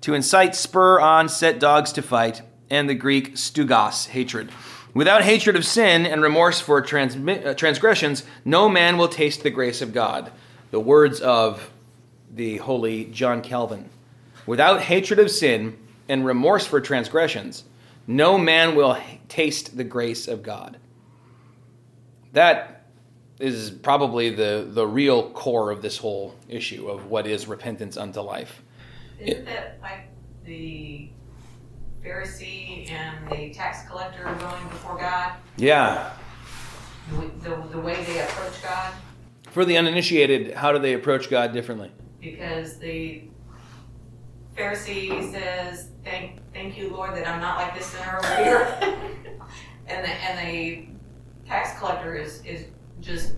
[0.00, 4.48] to incite, spur on, set dogs to fight, and the Greek stugos, hatred.
[4.94, 9.50] Without hatred of sin and remorse for transmi- uh, transgressions, no man will taste the
[9.50, 10.32] grace of God.
[10.70, 11.70] The words of
[12.34, 13.90] the holy John Calvin.
[14.46, 15.76] Without hatred of sin
[16.08, 17.64] and remorse for transgressions,
[18.06, 18.96] no man will
[19.28, 20.78] taste the grace of God.
[22.32, 22.86] That
[23.38, 28.20] is probably the the real core of this whole issue of what is repentance unto
[28.20, 28.62] life.
[29.20, 30.08] Isn't that like
[30.44, 31.10] the
[32.04, 35.32] Pharisee and the tax collector going before God?
[35.56, 36.12] Yeah.
[37.10, 38.92] The, the, the way they approach God?
[39.50, 41.90] For the uninitiated, how do they approach God differently?
[42.20, 43.24] Because the
[44.56, 48.78] Pharisee says, "Thank, thank you, Lord, that I'm not like this sinner over here,"
[49.86, 50.88] and the and the
[51.46, 52.66] tax collector is is
[53.00, 53.34] just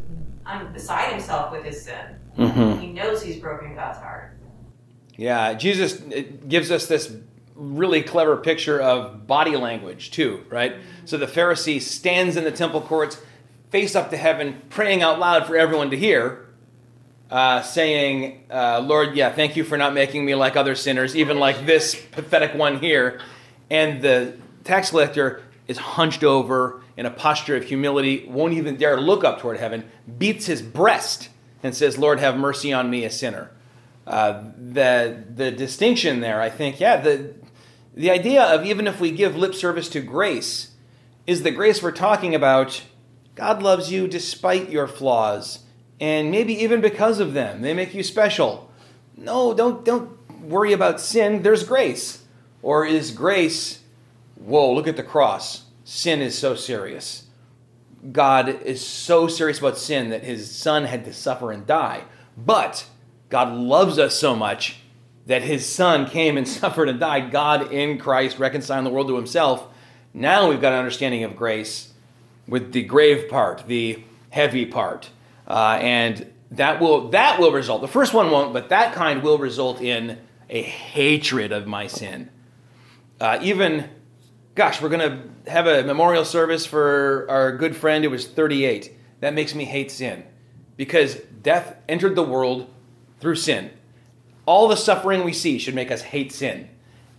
[0.46, 2.16] un- beside himself with his sin.
[2.36, 2.80] Mm-hmm.
[2.80, 4.36] He knows he's broken God's heart.
[5.16, 6.00] Yeah, Jesus
[6.46, 7.14] gives us this
[7.56, 10.76] really clever picture of body language too, right?
[11.04, 13.20] So the Pharisee stands in the temple courts,
[13.70, 16.47] face up to heaven, praying out loud for everyone to hear,
[17.30, 21.38] uh, saying, uh, "Lord, yeah, thank you for not making me like other sinners, even
[21.38, 23.20] like this pathetic one here."
[23.70, 29.00] And the tax collector is hunched over in a posture of humility, won't even dare
[29.00, 29.84] look up toward heaven,
[30.18, 31.28] beats his breast,
[31.62, 33.50] and says, "Lord, have mercy on me, a sinner."
[34.06, 37.34] Uh, the the distinction there, I think, yeah, the
[37.94, 40.70] the idea of even if we give lip service to grace,
[41.26, 42.84] is the grace we're talking about.
[43.34, 45.60] God loves you despite your flaws,
[46.00, 47.62] and maybe even because of them.
[47.62, 48.70] They make you special.
[49.16, 51.42] No, don't don't worry about sin.
[51.42, 52.24] There's grace,
[52.62, 53.82] or is grace?
[54.36, 54.72] Whoa!
[54.72, 55.64] Look at the cross.
[55.84, 57.24] Sin is so serious.
[58.12, 62.04] God is so serious about sin that His Son had to suffer and die,
[62.36, 62.86] but
[63.28, 64.76] God loves us so much
[65.28, 67.30] that his son came and suffered and died.
[67.30, 69.68] God in Christ reconciling the world to himself.
[70.12, 71.92] Now we've got an understanding of grace
[72.48, 75.10] with the grave part, the heavy part.
[75.48, 77.80] Uh, and that will that will result.
[77.80, 80.18] The first one won't, but that kind will result in
[80.50, 82.30] a hatred of my sin.
[83.20, 83.88] Uh, even,
[84.54, 85.10] gosh, we're going
[85.44, 88.94] to have a memorial service for our good friend who was 38.
[89.20, 90.24] That makes me hate sin
[90.76, 92.72] because death entered the world
[93.20, 93.70] through sin.
[94.46, 96.68] All the suffering we see should make us hate sin.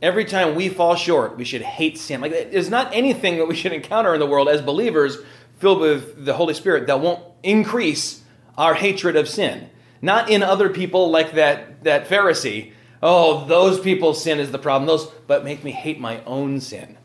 [0.02, 2.22] Every time we fall short, we should hate sin.
[2.22, 5.18] Like there's not anything that we should encounter in the world as believers
[5.58, 8.19] filled with the Holy Spirit that won't increase
[8.60, 9.70] our hatred of sin.
[10.02, 12.74] Not in other people like that that Pharisee.
[13.02, 14.86] Oh, those people's sin is the problem.
[14.86, 16.98] Those, but make me hate my own sin.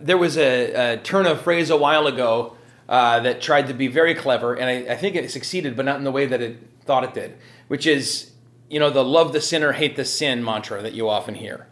[0.00, 2.56] There was a, a turn of phrase a while ago
[2.88, 5.96] uh, that tried to be very clever, and I, I think it succeeded, but not
[5.96, 7.36] in the way that it thought it did,
[7.66, 8.30] which is,
[8.70, 11.66] you know, the love the sinner, hate the sin mantra that you often hear.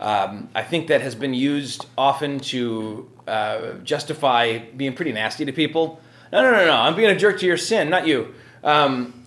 [0.00, 5.52] Um, I think that has been used often to uh, justify being pretty nasty to
[5.52, 6.00] people.
[6.32, 6.74] No, no, no, no.
[6.74, 8.34] I'm being a jerk to your sin, not you.
[8.68, 9.24] Um,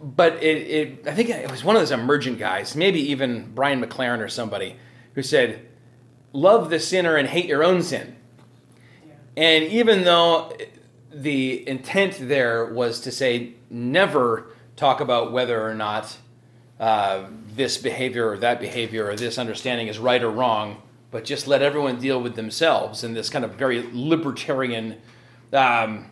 [0.00, 3.80] but it, it, I think it was one of those emergent guys, maybe even Brian
[3.80, 4.76] McLaren or somebody,
[5.14, 5.64] who said,
[6.32, 8.16] "Love the sinner and hate your own sin."
[9.36, 10.52] And even though
[11.12, 16.16] the intent there was to say never talk about whether or not
[16.80, 20.82] uh, this behavior or that behavior or this understanding is right or wrong,
[21.12, 25.00] but just let everyone deal with themselves in this kind of very libertarian.
[25.52, 26.10] Um,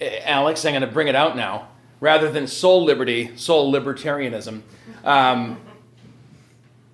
[0.00, 1.69] Alex, I'm going to bring it out now.
[2.00, 4.62] Rather than soul liberty, soul libertarianism,
[5.04, 5.60] um,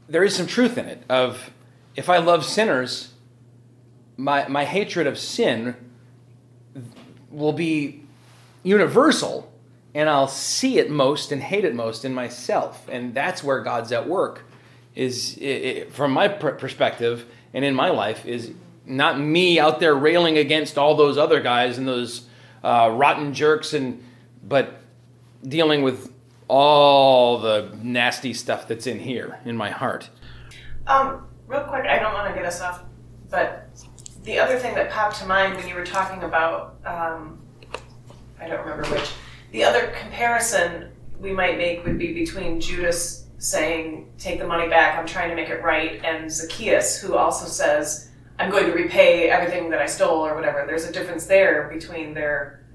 [0.09, 1.03] there is some truth in it.
[1.09, 1.51] Of
[1.95, 3.13] if I love sinners,
[4.17, 5.77] my my hatred of sin
[7.31, 8.03] will be
[8.63, 9.53] universal
[9.97, 12.87] and I'll see it most and hate it most in myself.
[12.93, 14.45] And that's where God's at work.
[14.95, 18.53] Is it, it, from my perspective and in my life is
[18.85, 22.27] not me out there railing against all those other guys and those
[22.63, 24.05] uh, rotten jerks, and
[24.43, 24.83] but
[25.47, 26.13] dealing with
[26.49, 30.09] all the nasty stuff that's in here in my heart.
[30.87, 32.85] Um, real quick, I don't want to get us off,
[33.31, 33.69] but
[34.23, 37.41] the other thing that popped to mind when you were talking about, um,
[38.41, 39.11] I don't remember which
[39.53, 44.99] the other comparison we might make would be between Judas saying, Take the money back,
[44.99, 49.31] I'm trying to make it right, and Zacchaeus, who also says, I'm going to repay
[49.31, 50.65] everything that I stole, or whatever.
[50.67, 52.66] There's a difference there between their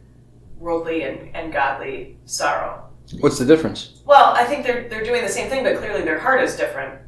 [0.62, 2.88] worldly and, and godly sorrow.
[3.20, 4.02] What's the difference?
[4.06, 7.02] Well, I think they're, they're doing the same thing, but clearly their heart is different,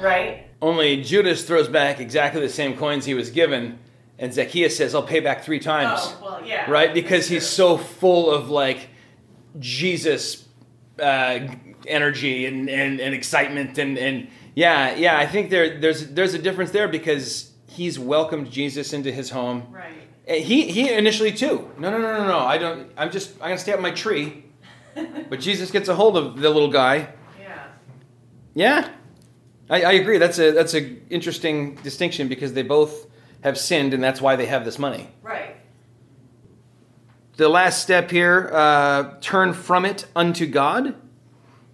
[0.00, 0.46] right?
[0.62, 3.78] Only Judas throws back exactly the same coins he was given,
[4.18, 6.00] and Zacchaeus says, I'll pay back three times.
[6.02, 6.70] Oh, well, yeah.
[6.70, 6.94] Right?
[6.94, 8.88] Because he's so full of like
[9.58, 10.46] Jesus
[11.02, 11.40] uh,
[11.86, 16.38] energy and, and, and excitement and, and yeah, yeah, I think there there's there's a
[16.38, 19.66] difference there because he's welcomed Jesus into his home.
[19.70, 20.03] Right.
[20.26, 21.70] He he initially too.
[21.78, 22.38] No, no, no, no, no.
[22.38, 24.44] I don't I'm just I'm gonna stay up my tree.
[25.28, 27.08] But Jesus gets a hold of the little guy.
[27.40, 27.66] Yeah.
[28.54, 28.88] Yeah.
[29.68, 30.18] I, I agree.
[30.18, 33.06] That's a that's a interesting distinction because they both
[33.42, 35.08] have sinned and that's why they have this money.
[35.22, 35.56] Right.
[37.36, 40.94] the last step here uh, turn from it unto God.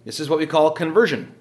[0.03, 1.33] This is what we call conversion.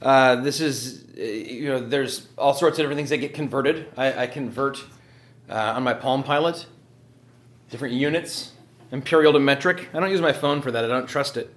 [0.00, 3.86] Uh, this is, uh, you know, there's all sorts of different things that get converted.
[3.96, 4.82] I, I convert
[5.52, 6.66] uh, on my Palm Pilot,
[7.70, 8.52] different units,
[8.90, 9.90] imperial to metric.
[9.92, 10.84] I don't use my phone for that.
[10.84, 11.54] I don't trust it.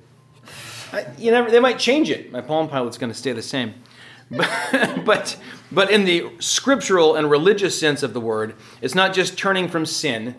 [0.91, 2.31] I, you never, they might change it.
[2.31, 3.73] My Palm Pilot's going to stay the same.
[4.31, 5.37] But, but,
[5.71, 9.85] but in the scriptural and religious sense of the word, it's not just turning from
[9.85, 10.33] sin,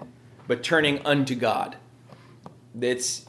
[0.48, 1.76] but turning unto God.
[2.80, 3.26] It's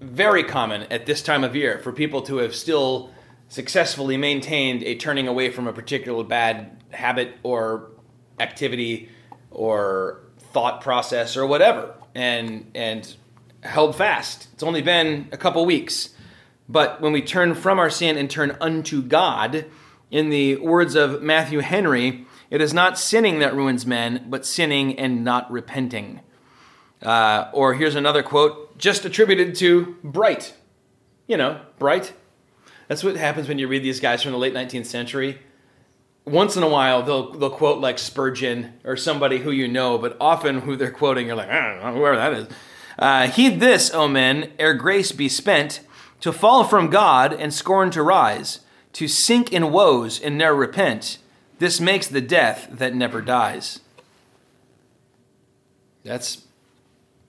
[0.00, 3.12] very common at this time of year for people to have still
[3.48, 7.90] successfully maintained a turning away from a particular bad habit or
[8.40, 9.10] activity
[9.54, 10.20] or
[10.52, 13.14] thought process or whatever and and
[13.62, 14.48] held fast.
[14.52, 16.10] It's only been a couple weeks.
[16.68, 19.66] But when we turn from our sin and turn unto God,
[20.10, 24.96] in the words of Matthew Henry, it is not sinning that ruins men, but sinning
[24.98, 26.20] and not repenting.
[27.02, 30.54] Uh, or here's another quote, just attributed to Bright.
[31.26, 32.12] You know, Bright.
[32.86, 35.40] That's what happens when you read these guys from the late 19th century.
[36.24, 40.16] Once in a while, they'll, they'll quote like Spurgeon or somebody who you know, but
[40.20, 42.48] often who they're quoting, you're like, I don't know whoever that is.
[42.98, 45.80] Uh, Heed this, O men, ere grace be spent,
[46.20, 48.60] to fall from God and scorn to rise
[48.94, 51.18] to sink in woes and ne'er repent.
[51.58, 53.80] This makes the death that never dies.
[56.04, 56.46] That's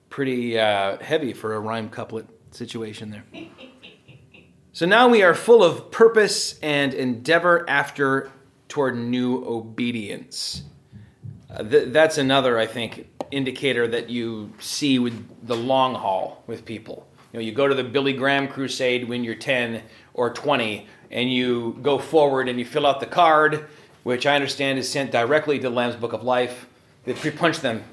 [0.08, 3.24] pretty uh, heavy for a rhyme couplet situation there.
[4.72, 8.30] So now we are full of purpose and endeavor after
[8.68, 10.62] toward new obedience.
[11.50, 16.64] Uh, th- that's another, I think, indicator that you see with the long haul with
[16.64, 17.06] people.
[17.32, 19.82] You know, you go to the Billy Graham crusade when you're 10
[20.14, 23.66] or 20, and you go forward and you fill out the card,
[24.02, 26.66] which I understand is sent directly to Lamb's Book of Life.
[27.04, 27.84] They pre-punch them.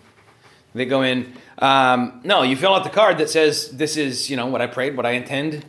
[0.73, 1.33] They go in.
[1.59, 4.67] Um, no, you fill out the card that says, "This is you know what I
[4.67, 5.65] prayed, what I intend."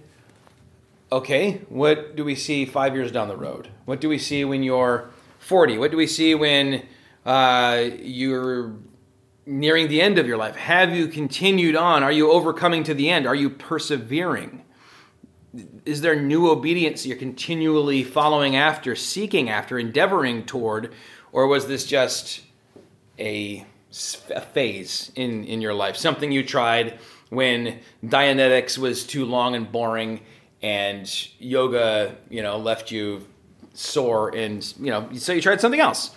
[1.12, 3.68] Okay, what do we see five years down the road?
[3.84, 5.78] What do we see when you're 40?
[5.78, 6.86] What do we see when
[7.24, 8.74] uh, you're
[9.46, 10.56] nearing the end of your life?
[10.56, 12.02] Have you continued on?
[12.02, 13.26] Are you overcoming to the end?
[13.26, 14.64] Are you persevering?
[15.84, 20.92] is there new obedience you're continually following after, seeking after, endeavoring toward,
[21.32, 22.42] or was this just
[23.18, 23.64] a,
[24.34, 25.96] a phase in, in your life?
[25.96, 26.98] Something you tried
[27.30, 30.20] when Dianetics was too long and boring
[30.64, 33.26] and yoga, you know, left you
[33.74, 36.14] sore and, you know, so you tried something else.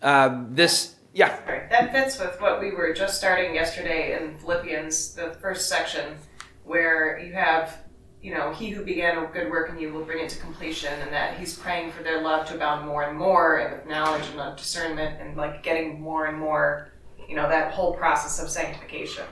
[0.00, 1.40] Uh, this, yeah.
[1.68, 6.16] That fits with what we were just starting yesterday in Philippians, the first section,
[6.64, 7.78] where you have
[8.22, 10.92] you know, he who began a good work in you will bring it to completion,
[11.00, 14.22] and that he's praying for their love to abound more and more, and with knowledge
[14.32, 16.92] and discernment, and like getting more and more,
[17.28, 19.24] you know, that whole process of sanctification.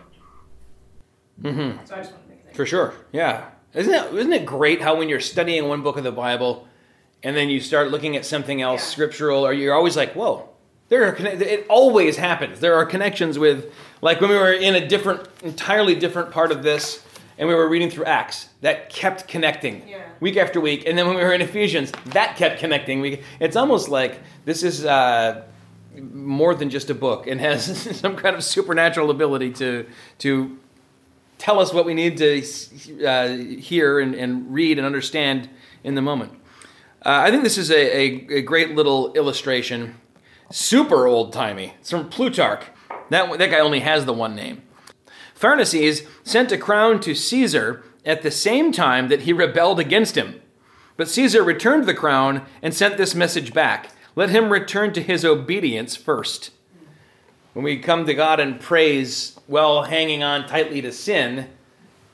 [1.40, 1.84] Mm-hmm.
[1.86, 3.50] So I just want to make that For sure, yeah.
[3.74, 6.66] Isn't it, isn't it great how when you're studying one book of the Bible,
[7.22, 8.86] and then you start looking at something else Yeah.
[8.92, 10.48] scriptural, or you're always like, whoa.
[10.88, 12.58] There are conne- it always happens.
[12.58, 16.64] There are connections with, like when we were in a different, entirely different part of
[16.64, 17.00] this,
[17.38, 19.98] and we were reading through Acts, that kept connecting Yeah.
[20.18, 20.82] week after week.
[20.88, 23.00] And then when we were in Ephesians, that kept connecting.
[23.00, 25.42] We, it's almost like this is uh,
[26.12, 29.86] more than just a book and has some kind of supernatural ability to
[30.18, 30.58] to
[31.40, 32.44] tell us what we need to
[33.04, 33.28] uh,
[33.60, 35.48] hear and, and read and understand
[35.82, 36.32] in the moment.
[37.04, 39.96] Uh, I think this is a, a, a great little illustration.
[40.52, 41.74] Super old timey.
[41.80, 42.64] It's from Plutarch.
[43.08, 44.62] That, that guy only has the one name.
[45.34, 50.40] Pharnaces sent a crown to Caesar at the same time that he rebelled against him.
[50.98, 55.24] But Caesar returned the crown and sent this message back Let him return to his
[55.24, 56.50] obedience first.
[57.52, 61.48] When we come to God and praise while hanging on tightly to sin,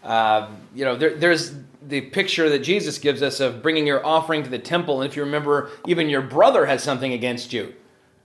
[0.03, 4.43] uh, you know, there, there's the picture that Jesus gives us of bringing your offering
[4.45, 5.03] to the temple.
[5.03, 7.74] And if you remember, even your brother has something against you,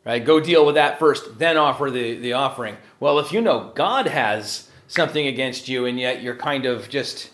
[0.06, 0.24] right?
[0.24, 2.78] Go deal with that first, then offer the, the offering.
[3.00, 7.30] Well, if you know God has something against you, and yet you're kind of just,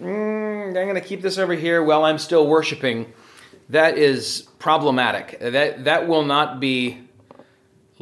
[0.00, 3.12] mm, I'm going to keep this over here while I'm still worshiping,
[3.70, 5.38] that is problematic.
[5.40, 7.08] That, that will not be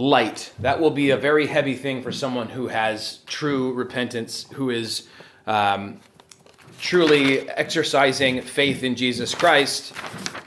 [0.01, 0.53] light.
[0.61, 5.07] That will be a very heavy thing for someone who has true repentance, who is
[5.47, 6.01] um,
[6.81, 9.93] truly exercising faith in Jesus Christ,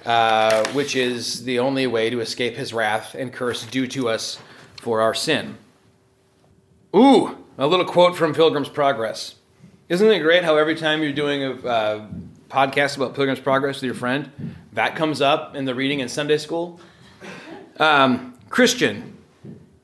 [0.05, 4.39] uh, which is the only way to escape his wrath and curse due to us
[4.81, 5.57] for our sin.
[6.95, 9.35] Ooh, a little quote from Pilgrim's Progress.
[9.87, 12.07] Isn't it great how every time you're doing a uh,
[12.49, 14.31] podcast about Pilgrim's Progress with your friend,
[14.73, 16.79] that comes up in the reading in Sunday school?
[17.77, 19.12] Um, Christian,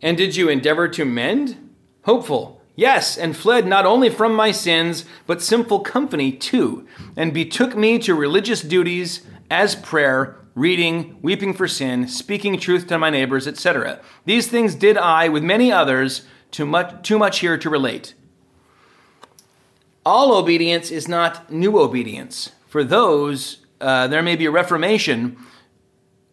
[0.02, 1.58] and did you endeavor to mend?
[2.04, 6.88] Hopeful, Yes, and fled not only from my sins, but sinful company too,
[7.18, 9.20] and betook me to religious duties
[9.52, 14.00] as prayer, reading, weeping for sin, speaking truth to my neighbors, etc.
[14.24, 16.22] These things did I with many others,
[16.52, 18.14] too much, too much here to relate.
[20.06, 22.54] All obedience is not new obedience.
[22.70, 25.36] For those, uh, there may be a reformation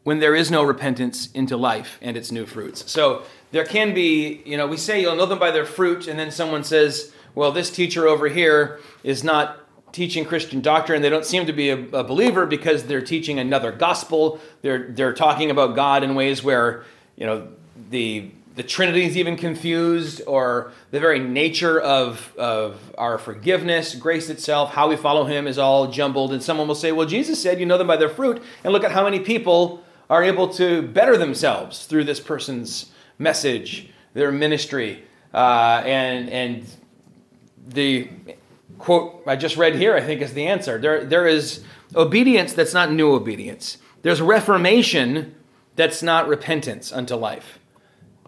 [0.05, 2.89] when there is no repentance into life and its new fruits.
[2.89, 3.25] So
[3.57, 6.31] there can be, you know, we say you'll know them by their fruit, and then
[6.31, 9.61] someone says, well, this teacher over here is not
[9.93, 11.01] teaching Christian doctrine.
[11.01, 14.41] They don't seem to be a, a, believer because they're teaching another gospel.
[14.61, 16.85] They're they're talking about God in ways where
[17.17, 17.49] you know
[17.89, 24.29] the the Trinity is even confused, or the very nature of of our forgiveness, grace
[24.29, 26.31] itself, how we follow Him is all jumbled.
[26.35, 28.85] And someone will say, "Well, Jesus said, you know them by their fruit," and look
[28.85, 35.05] at how many people are able to better themselves through this person's message, their ministry,
[35.35, 36.67] uh, and and
[37.67, 38.09] the
[38.79, 40.79] quote I just read here, I think, is the answer.
[40.79, 41.65] There, there is
[41.95, 43.79] obedience that's not new obedience.
[44.03, 45.35] There's reformation
[45.75, 47.59] that's not repentance unto life.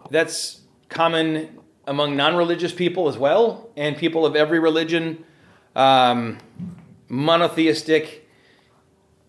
[0.09, 5.23] That's common among non religious people as well, and people of every religion,
[5.75, 6.37] um,
[7.07, 8.27] monotheistic,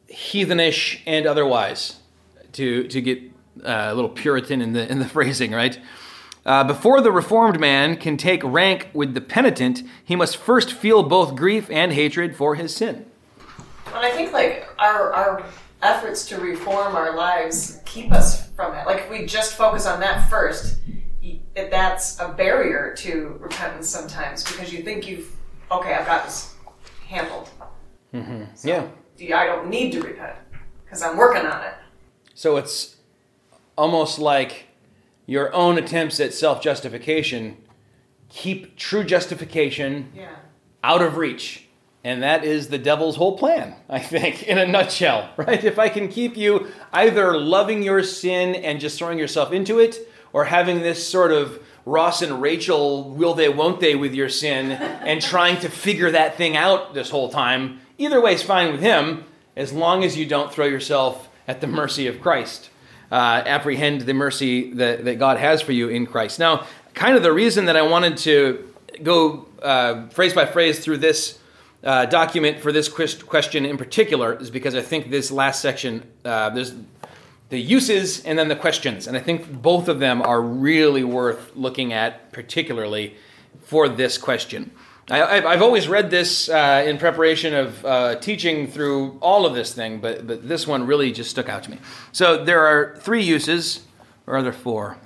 [0.09, 2.01] heathenish, and otherwise,
[2.53, 3.30] to, to get
[3.65, 5.79] uh, a little Puritan in the, in the phrasing, right?
[6.45, 11.03] Uh, before the reformed man can take rank with the penitent, he must first feel
[11.03, 13.07] both grief and hatred for his sin.
[13.87, 15.45] And I think like our our
[15.83, 18.87] efforts to reform our lives keep us from that.
[18.87, 20.79] Like if we just focus on that first,
[21.55, 25.35] that's a barrier to repentance sometimes because you think you've
[25.71, 26.55] okay, I've got this
[27.07, 27.51] handled.
[28.15, 28.45] Mm-hmm.
[28.55, 28.69] So
[29.19, 30.37] yeah, I don't need to repent
[30.85, 31.75] because I'm working on it.
[32.35, 32.97] So it's
[33.81, 34.67] almost like
[35.25, 37.57] your own attempts at self justification
[38.29, 40.37] keep true justification yeah.
[40.85, 41.67] out of reach.
[42.05, 45.65] And that is the devil's whole plan, I think, in a nutshell, right?
[45.65, 49.97] If I can keep you either loving your sin and just throwing yourself into it,
[50.33, 54.73] or having this sort of Ross and Rachel will they, won't they with your sin,
[54.73, 58.81] and trying to figure that thing out this whole time, either way is fine with
[58.81, 59.25] him,
[59.57, 62.70] as long as you don't throw yourself at the mercy of Christ
[63.11, 66.39] uh, apprehend the mercy that, that God has for you in Christ.
[66.39, 70.99] Now, kind of the reason that I wanted to go uh, phrase by phrase through
[70.99, 71.39] this
[71.83, 76.51] uh, document for this question in particular is because I think this last section, uh,
[76.51, 76.75] there's
[77.49, 79.07] the uses and then the questions.
[79.07, 83.17] And I think both of them are really worth looking at, particularly
[83.63, 84.71] for this question.
[85.11, 89.75] I, have always read this uh, in preparation of uh, teaching through all of this
[89.75, 91.79] thing, but, but this one really just stuck out to me.
[92.13, 93.85] So there are three uses,
[94.27, 94.99] or are there four?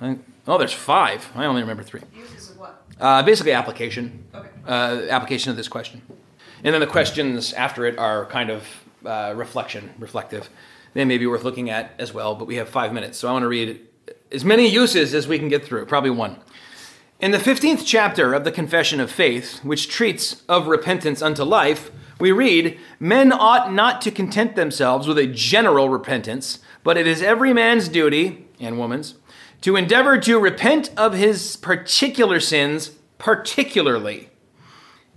[0.47, 1.31] Oh, there's five.
[1.35, 2.01] I only remember three.
[2.15, 2.83] Uses of what?
[2.99, 4.23] Uh, basically, application.
[4.33, 4.49] Okay.
[4.67, 6.01] Uh, application of this question.
[6.63, 8.67] And then the questions after it are kind of
[9.05, 10.49] uh, reflection, reflective.
[10.93, 13.17] They may be worth looking at as well, but we have five minutes.
[13.17, 13.81] So I want to read
[14.31, 16.37] as many uses as we can get through, probably one.
[17.17, 21.89] In the 15th chapter of the Confession of Faith, which treats of repentance unto life,
[22.19, 27.21] we read, Men ought not to content themselves with a general repentance, but it is
[27.21, 29.15] every man's duty, and woman's,
[29.61, 34.29] to endeavor to repent of his particular sins particularly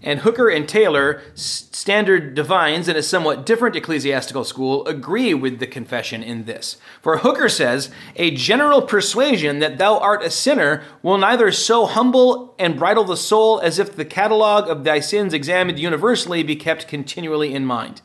[0.01, 5.67] and Hooker and Taylor, standard divines in a somewhat different ecclesiastical school, agree with the
[5.67, 6.77] confession in this.
[7.03, 12.55] For Hooker says, A general persuasion that thou art a sinner will neither so humble
[12.61, 16.87] and bridle the soul as if the catalogue of thy sins examined universally be kept
[16.87, 18.01] continually in mind.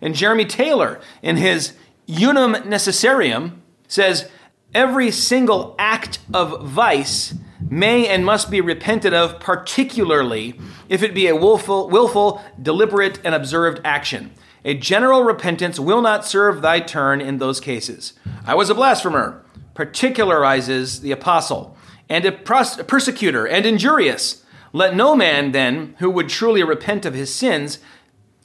[0.00, 1.74] And Jeremy Taylor, in his
[2.08, 4.30] Unum Necessarium, says,
[4.74, 7.34] Every single act of vice
[7.70, 10.58] may and must be repented of, particularly
[10.88, 14.32] if it be a willful, willful, deliberate, and observed action.
[14.64, 18.12] A general repentance will not serve thy turn in those cases.
[18.46, 19.44] I was a blasphemer,
[19.74, 21.76] particularizes the apostle,
[22.08, 24.44] and a persecutor and injurious.
[24.72, 27.78] Let no man, then, who would truly repent of his sins,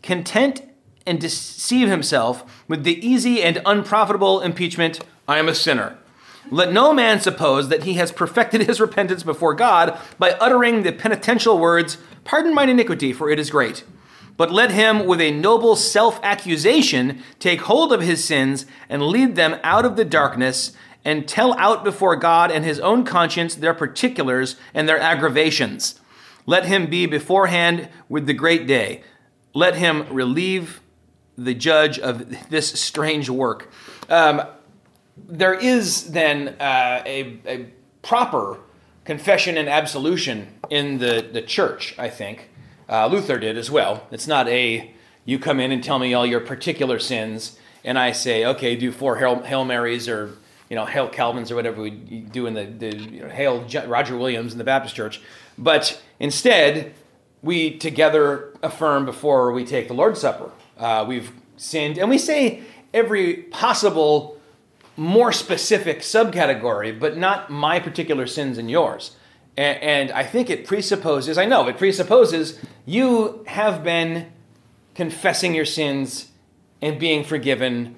[0.02, 0.62] content
[1.06, 5.98] and deceive himself with the easy and unprofitable impeachment, I am a sinner.
[6.52, 10.92] Let no man suppose that he has perfected his repentance before God by uttering the
[10.92, 13.84] penitential words, Pardon mine iniquity, for it is great.
[14.36, 19.36] But let him, with a noble self accusation, take hold of his sins and lead
[19.36, 20.74] them out of the darkness
[21.04, 26.00] and tell out before God and his own conscience their particulars and their aggravations.
[26.46, 29.04] Let him be beforehand with the great day.
[29.54, 30.82] Let him relieve
[31.38, 33.72] the judge of this strange work.
[34.10, 34.42] Um,
[35.28, 37.66] there is then uh, a, a,
[38.02, 38.58] proper
[39.04, 42.50] confession and absolution in the, the church, I think.
[42.88, 44.08] Uh, Luther did as well.
[44.12, 44.94] It's not a,
[45.26, 48.94] you come in and tell me all your particular sins, and I say, okay, do
[48.94, 50.38] four Hail, Hail Marys or,
[50.70, 54.18] you know, Hail Calvins or whatever we do in the, the you know, Hail Roger
[54.18, 55.22] Williams in the Baptist church.
[55.58, 56.94] But instead,
[57.42, 60.52] we together affirm before we take the Lord's Supper.
[60.78, 62.64] Uh, we've sinned, and we say
[62.94, 64.37] every possible
[64.98, 69.16] more specific subcategory, but not my particular sins and yours.
[69.56, 74.32] And, and, I think it presupposes, I know, it presupposes you have been
[74.94, 76.32] confessing your sins
[76.82, 77.96] and being forgiven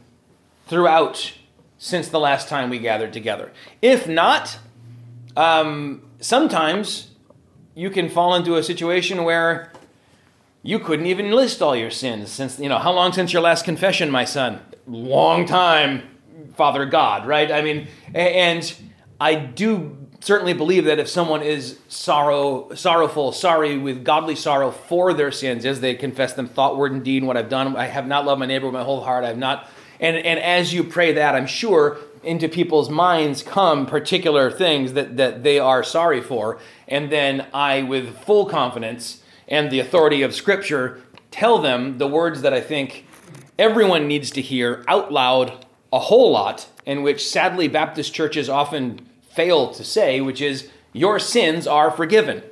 [0.68, 1.34] throughout
[1.78, 3.52] since the last time we gathered together.
[3.82, 4.58] If not,
[5.36, 7.12] um, sometimes
[7.76, 9.72] you can fall into a situation where
[10.64, 13.64] you couldn't even list all your sins since, you know, how long since your last
[13.64, 14.60] confession, my son?
[14.88, 16.04] Long time
[16.60, 17.50] Father God, right?
[17.54, 18.76] I mean, and
[19.18, 25.14] I do certainly believe that if someone is sorrow, sorrowful, sorry with godly sorrow for
[25.14, 28.08] their sins, as they confess them, thought, word, and deed, what I've done, I have
[28.08, 29.24] not loved my neighbor with my whole heart.
[29.24, 29.70] I have not,
[30.02, 35.16] and and as you pray that, I'm sure into people's minds come particular things that
[35.16, 40.36] that they are sorry for, and then I, with full confidence and the authority of
[40.36, 41.02] Scripture,
[41.32, 43.06] tell them the words that I think
[43.58, 49.08] everyone needs to hear out loud a whole lot, in which sadly Baptist churches often
[49.30, 52.44] fail to say, which is, Your sins are forgiven.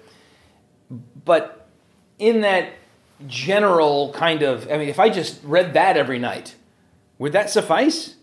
[1.26, 1.68] But
[2.20, 2.74] in that
[3.26, 6.56] general kind of, I mean, if I just read that every night,
[7.20, 8.16] would that suffice?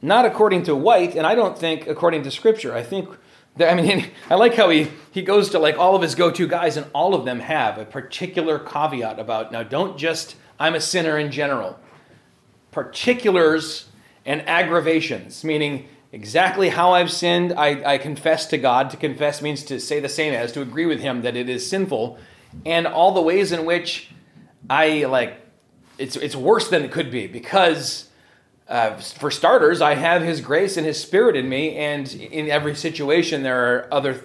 [0.00, 2.74] Not according to Whyte, and I don't think according to Scripture.
[2.74, 3.08] I think
[3.56, 6.30] that, I mean, I like how he, he goes to like all of his go
[6.30, 10.74] to guys, and all of them have a particular caveat about now, don't just, I'm
[10.74, 11.78] a sinner in general.
[12.70, 13.86] Particulars
[14.26, 18.90] and aggravations, meaning exactly how I've sinned, I, I confess to God.
[18.90, 21.68] To confess means to say the same as, to agree with Him that it is
[21.68, 22.18] sinful,
[22.64, 24.10] and all the ways in which
[24.70, 25.40] I like
[25.98, 28.08] it's it's worse than it could be because.
[28.66, 32.74] Uh, for starters, I have His grace and His Spirit in me, and in every
[32.74, 34.24] situation, there are other th-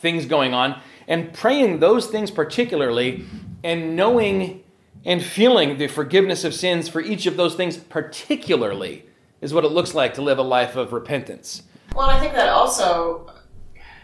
[0.00, 0.80] things going on.
[1.06, 3.24] And praying those things particularly,
[3.62, 4.64] and knowing
[5.06, 9.06] and feeling the forgiveness of sins for each of those things, particularly,
[9.40, 11.62] is what it looks like to live a life of repentance.
[11.94, 13.30] Well, I think that also,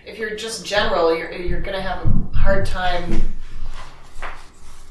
[0.06, 3.20] if you're just general, you're, you're going to have a hard time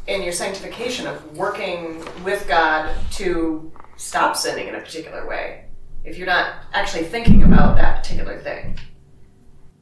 [0.08, 5.66] in your sanctification of working with God to stop sinning in a particular way
[6.04, 8.78] if you're not actually thinking about that particular thing.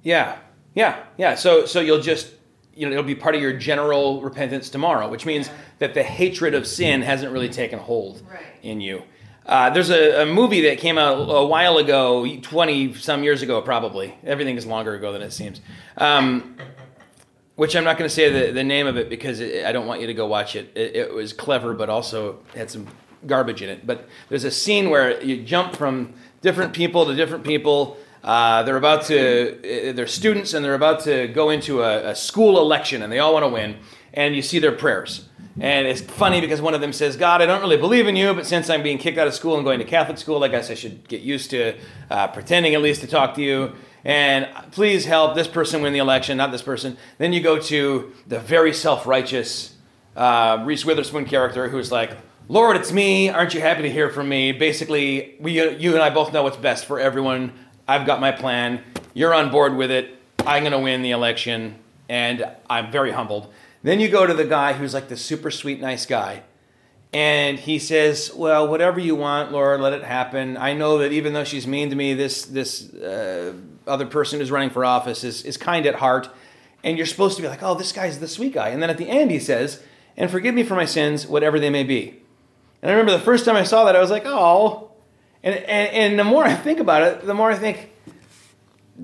[0.03, 0.37] Yeah,
[0.75, 1.33] yeah, yeah.
[1.33, 2.33] So, so you'll just
[2.79, 5.49] you know it'll be part of your general repentance tomorrow, which means
[5.79, 8.41] that the hatred of sin hasn't really taken hold right.
[8.63, 9.03] in you.
[9.45, 13.61] Uh, there's a, a, movie that came out a while ago, 20 some years ago,
[13.61, 14.15] probably.
[14.23, 15.59] Everything is longer ago than it seems.
[15.97, 16.55] Um,
[17.55, 19.87] which I'm not going to say the, the name of it because it, I don't
[19.87, 20.71] want you to go watch it.
[20.75, 20.95] it.
[20.95, 22.87] It was clever, but also had some
[23.25, 23.85] garbage in it.
[23.85, 28.77] But there's a scene where you jump from different people to different people uh, they're
[28.77, 33.01] about to, uh, they're students and they're about to go into a, a school election
[33.01, 33.77] and they all want to win.
[34.13, 35.25] And you see their prayers.
[35.59, 38.33] And it's funny because one of them says, God, I don't really believe in you,
[38.33, 40.71] but since I'm being kicked out of school and going to Catholic school, I guess
[40.71, 41.77] I should get used to
[42.09, 43.73] uh, pretending at least to talk to you.
[44.05, 46.97] And please help this person win the election, not this person.
[47.17, 49.75] Then you go to the very self righteous
[50.15, 52.11] uh, Reese Witherspoon character who's like,
[52.47, 53.29] Lord, it's me.
[53.29, 54.53] Aren't you happy to hear from me?
[54.53, 57.53] Basically, we, you and I both know what's best for everyone.
[57.89, 58.83] I've got my plan.
[59.15, 60.15] You're on board with it.
[60.45, 61.79] I'm going to win the election.
[62.07, 63.51] And I'm very humbled.
[63.81, 66.43] Then you go to the guy who's like the super sweet, nice guy.
[67.13, 70.55] And he says, Well, whatever you want, Laura, let it happen.
[70.55, 73.55] I know that even though she's mean to me, this, this uh,
[73.87, 76.29] other person who's running for office is, is kind at heart.
[76.83, 78.69] And you're supposed to be like, Oh, this guy's the sweet guy.
[78.69, 79.81] And then at the end, he says,
[80.15, 82.21] And forgive me for my sins, whatever they may be.
[82.83, 84.88] And I remember the first time I saw that, I was like, Oh,
[85.43, 87.91] and, and, and the more I think about it, the more I think,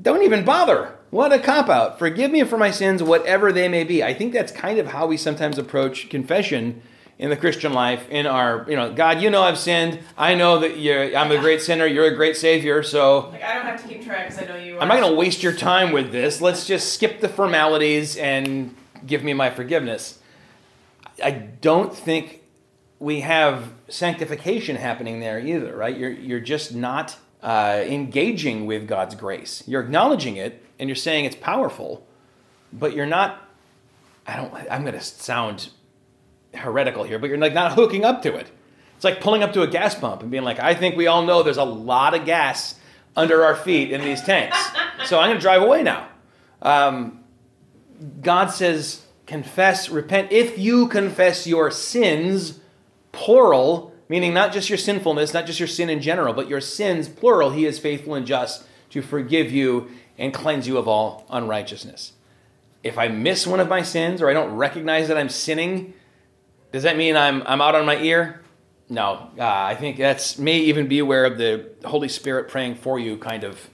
[0.02, 0.96] don't even bother.
[1.10, 1.98] What a cop out.
[1.98, 4.04] Forgive me for my sins, whatever they may be.
[4.04, 6.82] I think that's kind of how we sometimes approach confession
[7.18, 8.10] in the Christian life.
[8.10, 10.00] In our, you know, God, you know I've sinned.
[10.18, 11.86] I know that you're, I'm a great sinner.
[11.86, 12.84] You're a great Savior.
[12.84, 14.78] So like I don't have to keep track because I know you.
[14.78, 16.42] I'm not going to waste your time with this.
[16.42, 18.76] Let's just skip the formalities and
[19.06, 20.20] give me my forgiveness.
[21.24, 22.42] I don't think
[23.00, 25.96] we have sanctification happening there either, right?
[25.98, 29.64] You're, you're just not uh, engaging with God's grace.
[29.68, 32.06] You're acknowledging it and you're saying it's powerful,
[32.74, 33.48] but you're not,
[34.28, 35.70] I don't, I'm going to sound
[36.54, 38.50] heretical here, but you're like not hooking up to it.
[38.96, 41.24] It's like pulling up to a gas pump and being like, I think we all
[41.24, 42.76] know there's a lot of gas
[43.16, 44.58] under our feet in these tanks.
[45.06, 46.08] So I'm going to drive away now.
[46.62, 47.24] Um,
[48.22, 50.32] God says, confess, repent.
[50.32, 52.60] If you confess your sins,
[53.16, 57.08] plural, meaning not just your sinfulness, not just your sin in general, but your sins,
[57.08, 62.14] plural, he is faithful and just to forgive you and cleanse you of all unrighteousness.
[62.84, 65.94] If I miss one of my sins or I don't recognize that I'm sinning,
[66.72, 68.42] does that mean I'm, I'm out on my ear?
[68.90, 69.30] No.
[69.38, 73.44] Uh, I think that's may even be of the Holy Spirit praying for you kind
[73.44, 73.70] of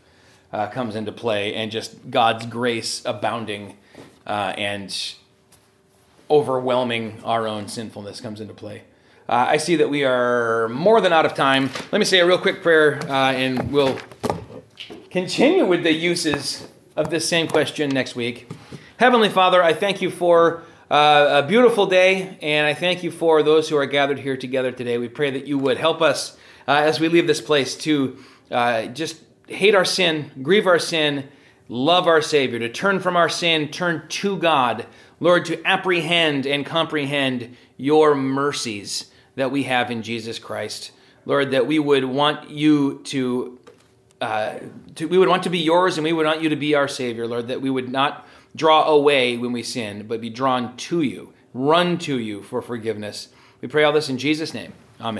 [0.54, 3.78] uh, comes into play and just God's grace abounding
[4.26, 5.16] uh, and
[6.30, 8.84] overwhelming our own sinfulness comes into play.
[9.32, 11.70] Uh, I see that we are more than out of time.
[11.94, 13.98] Let me say a real quick prayer uh, and we'll
[15.10, 16.68] continue with the uses
[16.98, 18.52] of this same question next week.
[18.98, 23.42] Heavenly Father, I thank you for uh, a beautiful day, and I thank you for
[23.42, 24.98] those who are gathered here together today.
[24.98, 26.36] We pray that you would help us
[26.68, 28.18] uh, as we leave this place to
[28.52, 31.30] uh, just hate our sin, grieve our sin,
[31.70, 34.88] love our Savior, to turn from our sin, turn to God.
[35.22, 39.06] Lord, to apprehend and comprehend your mercies
[39.42, 40.92] that we have in Jesus Christ.
[41.26, 43.60] Lord, that we would want you to
[44.22, 44.60] uh,
[44.94, 46.88] to, we would want to be yours and we would want you to be our
[46.88, 51.02] Savior, Lord, that we would not draw away when we sin, but be drawn to
[51.02, 53.30] you, run to you for forgiveness.
[53.62, 54.74] We pray all this in Jesus' name.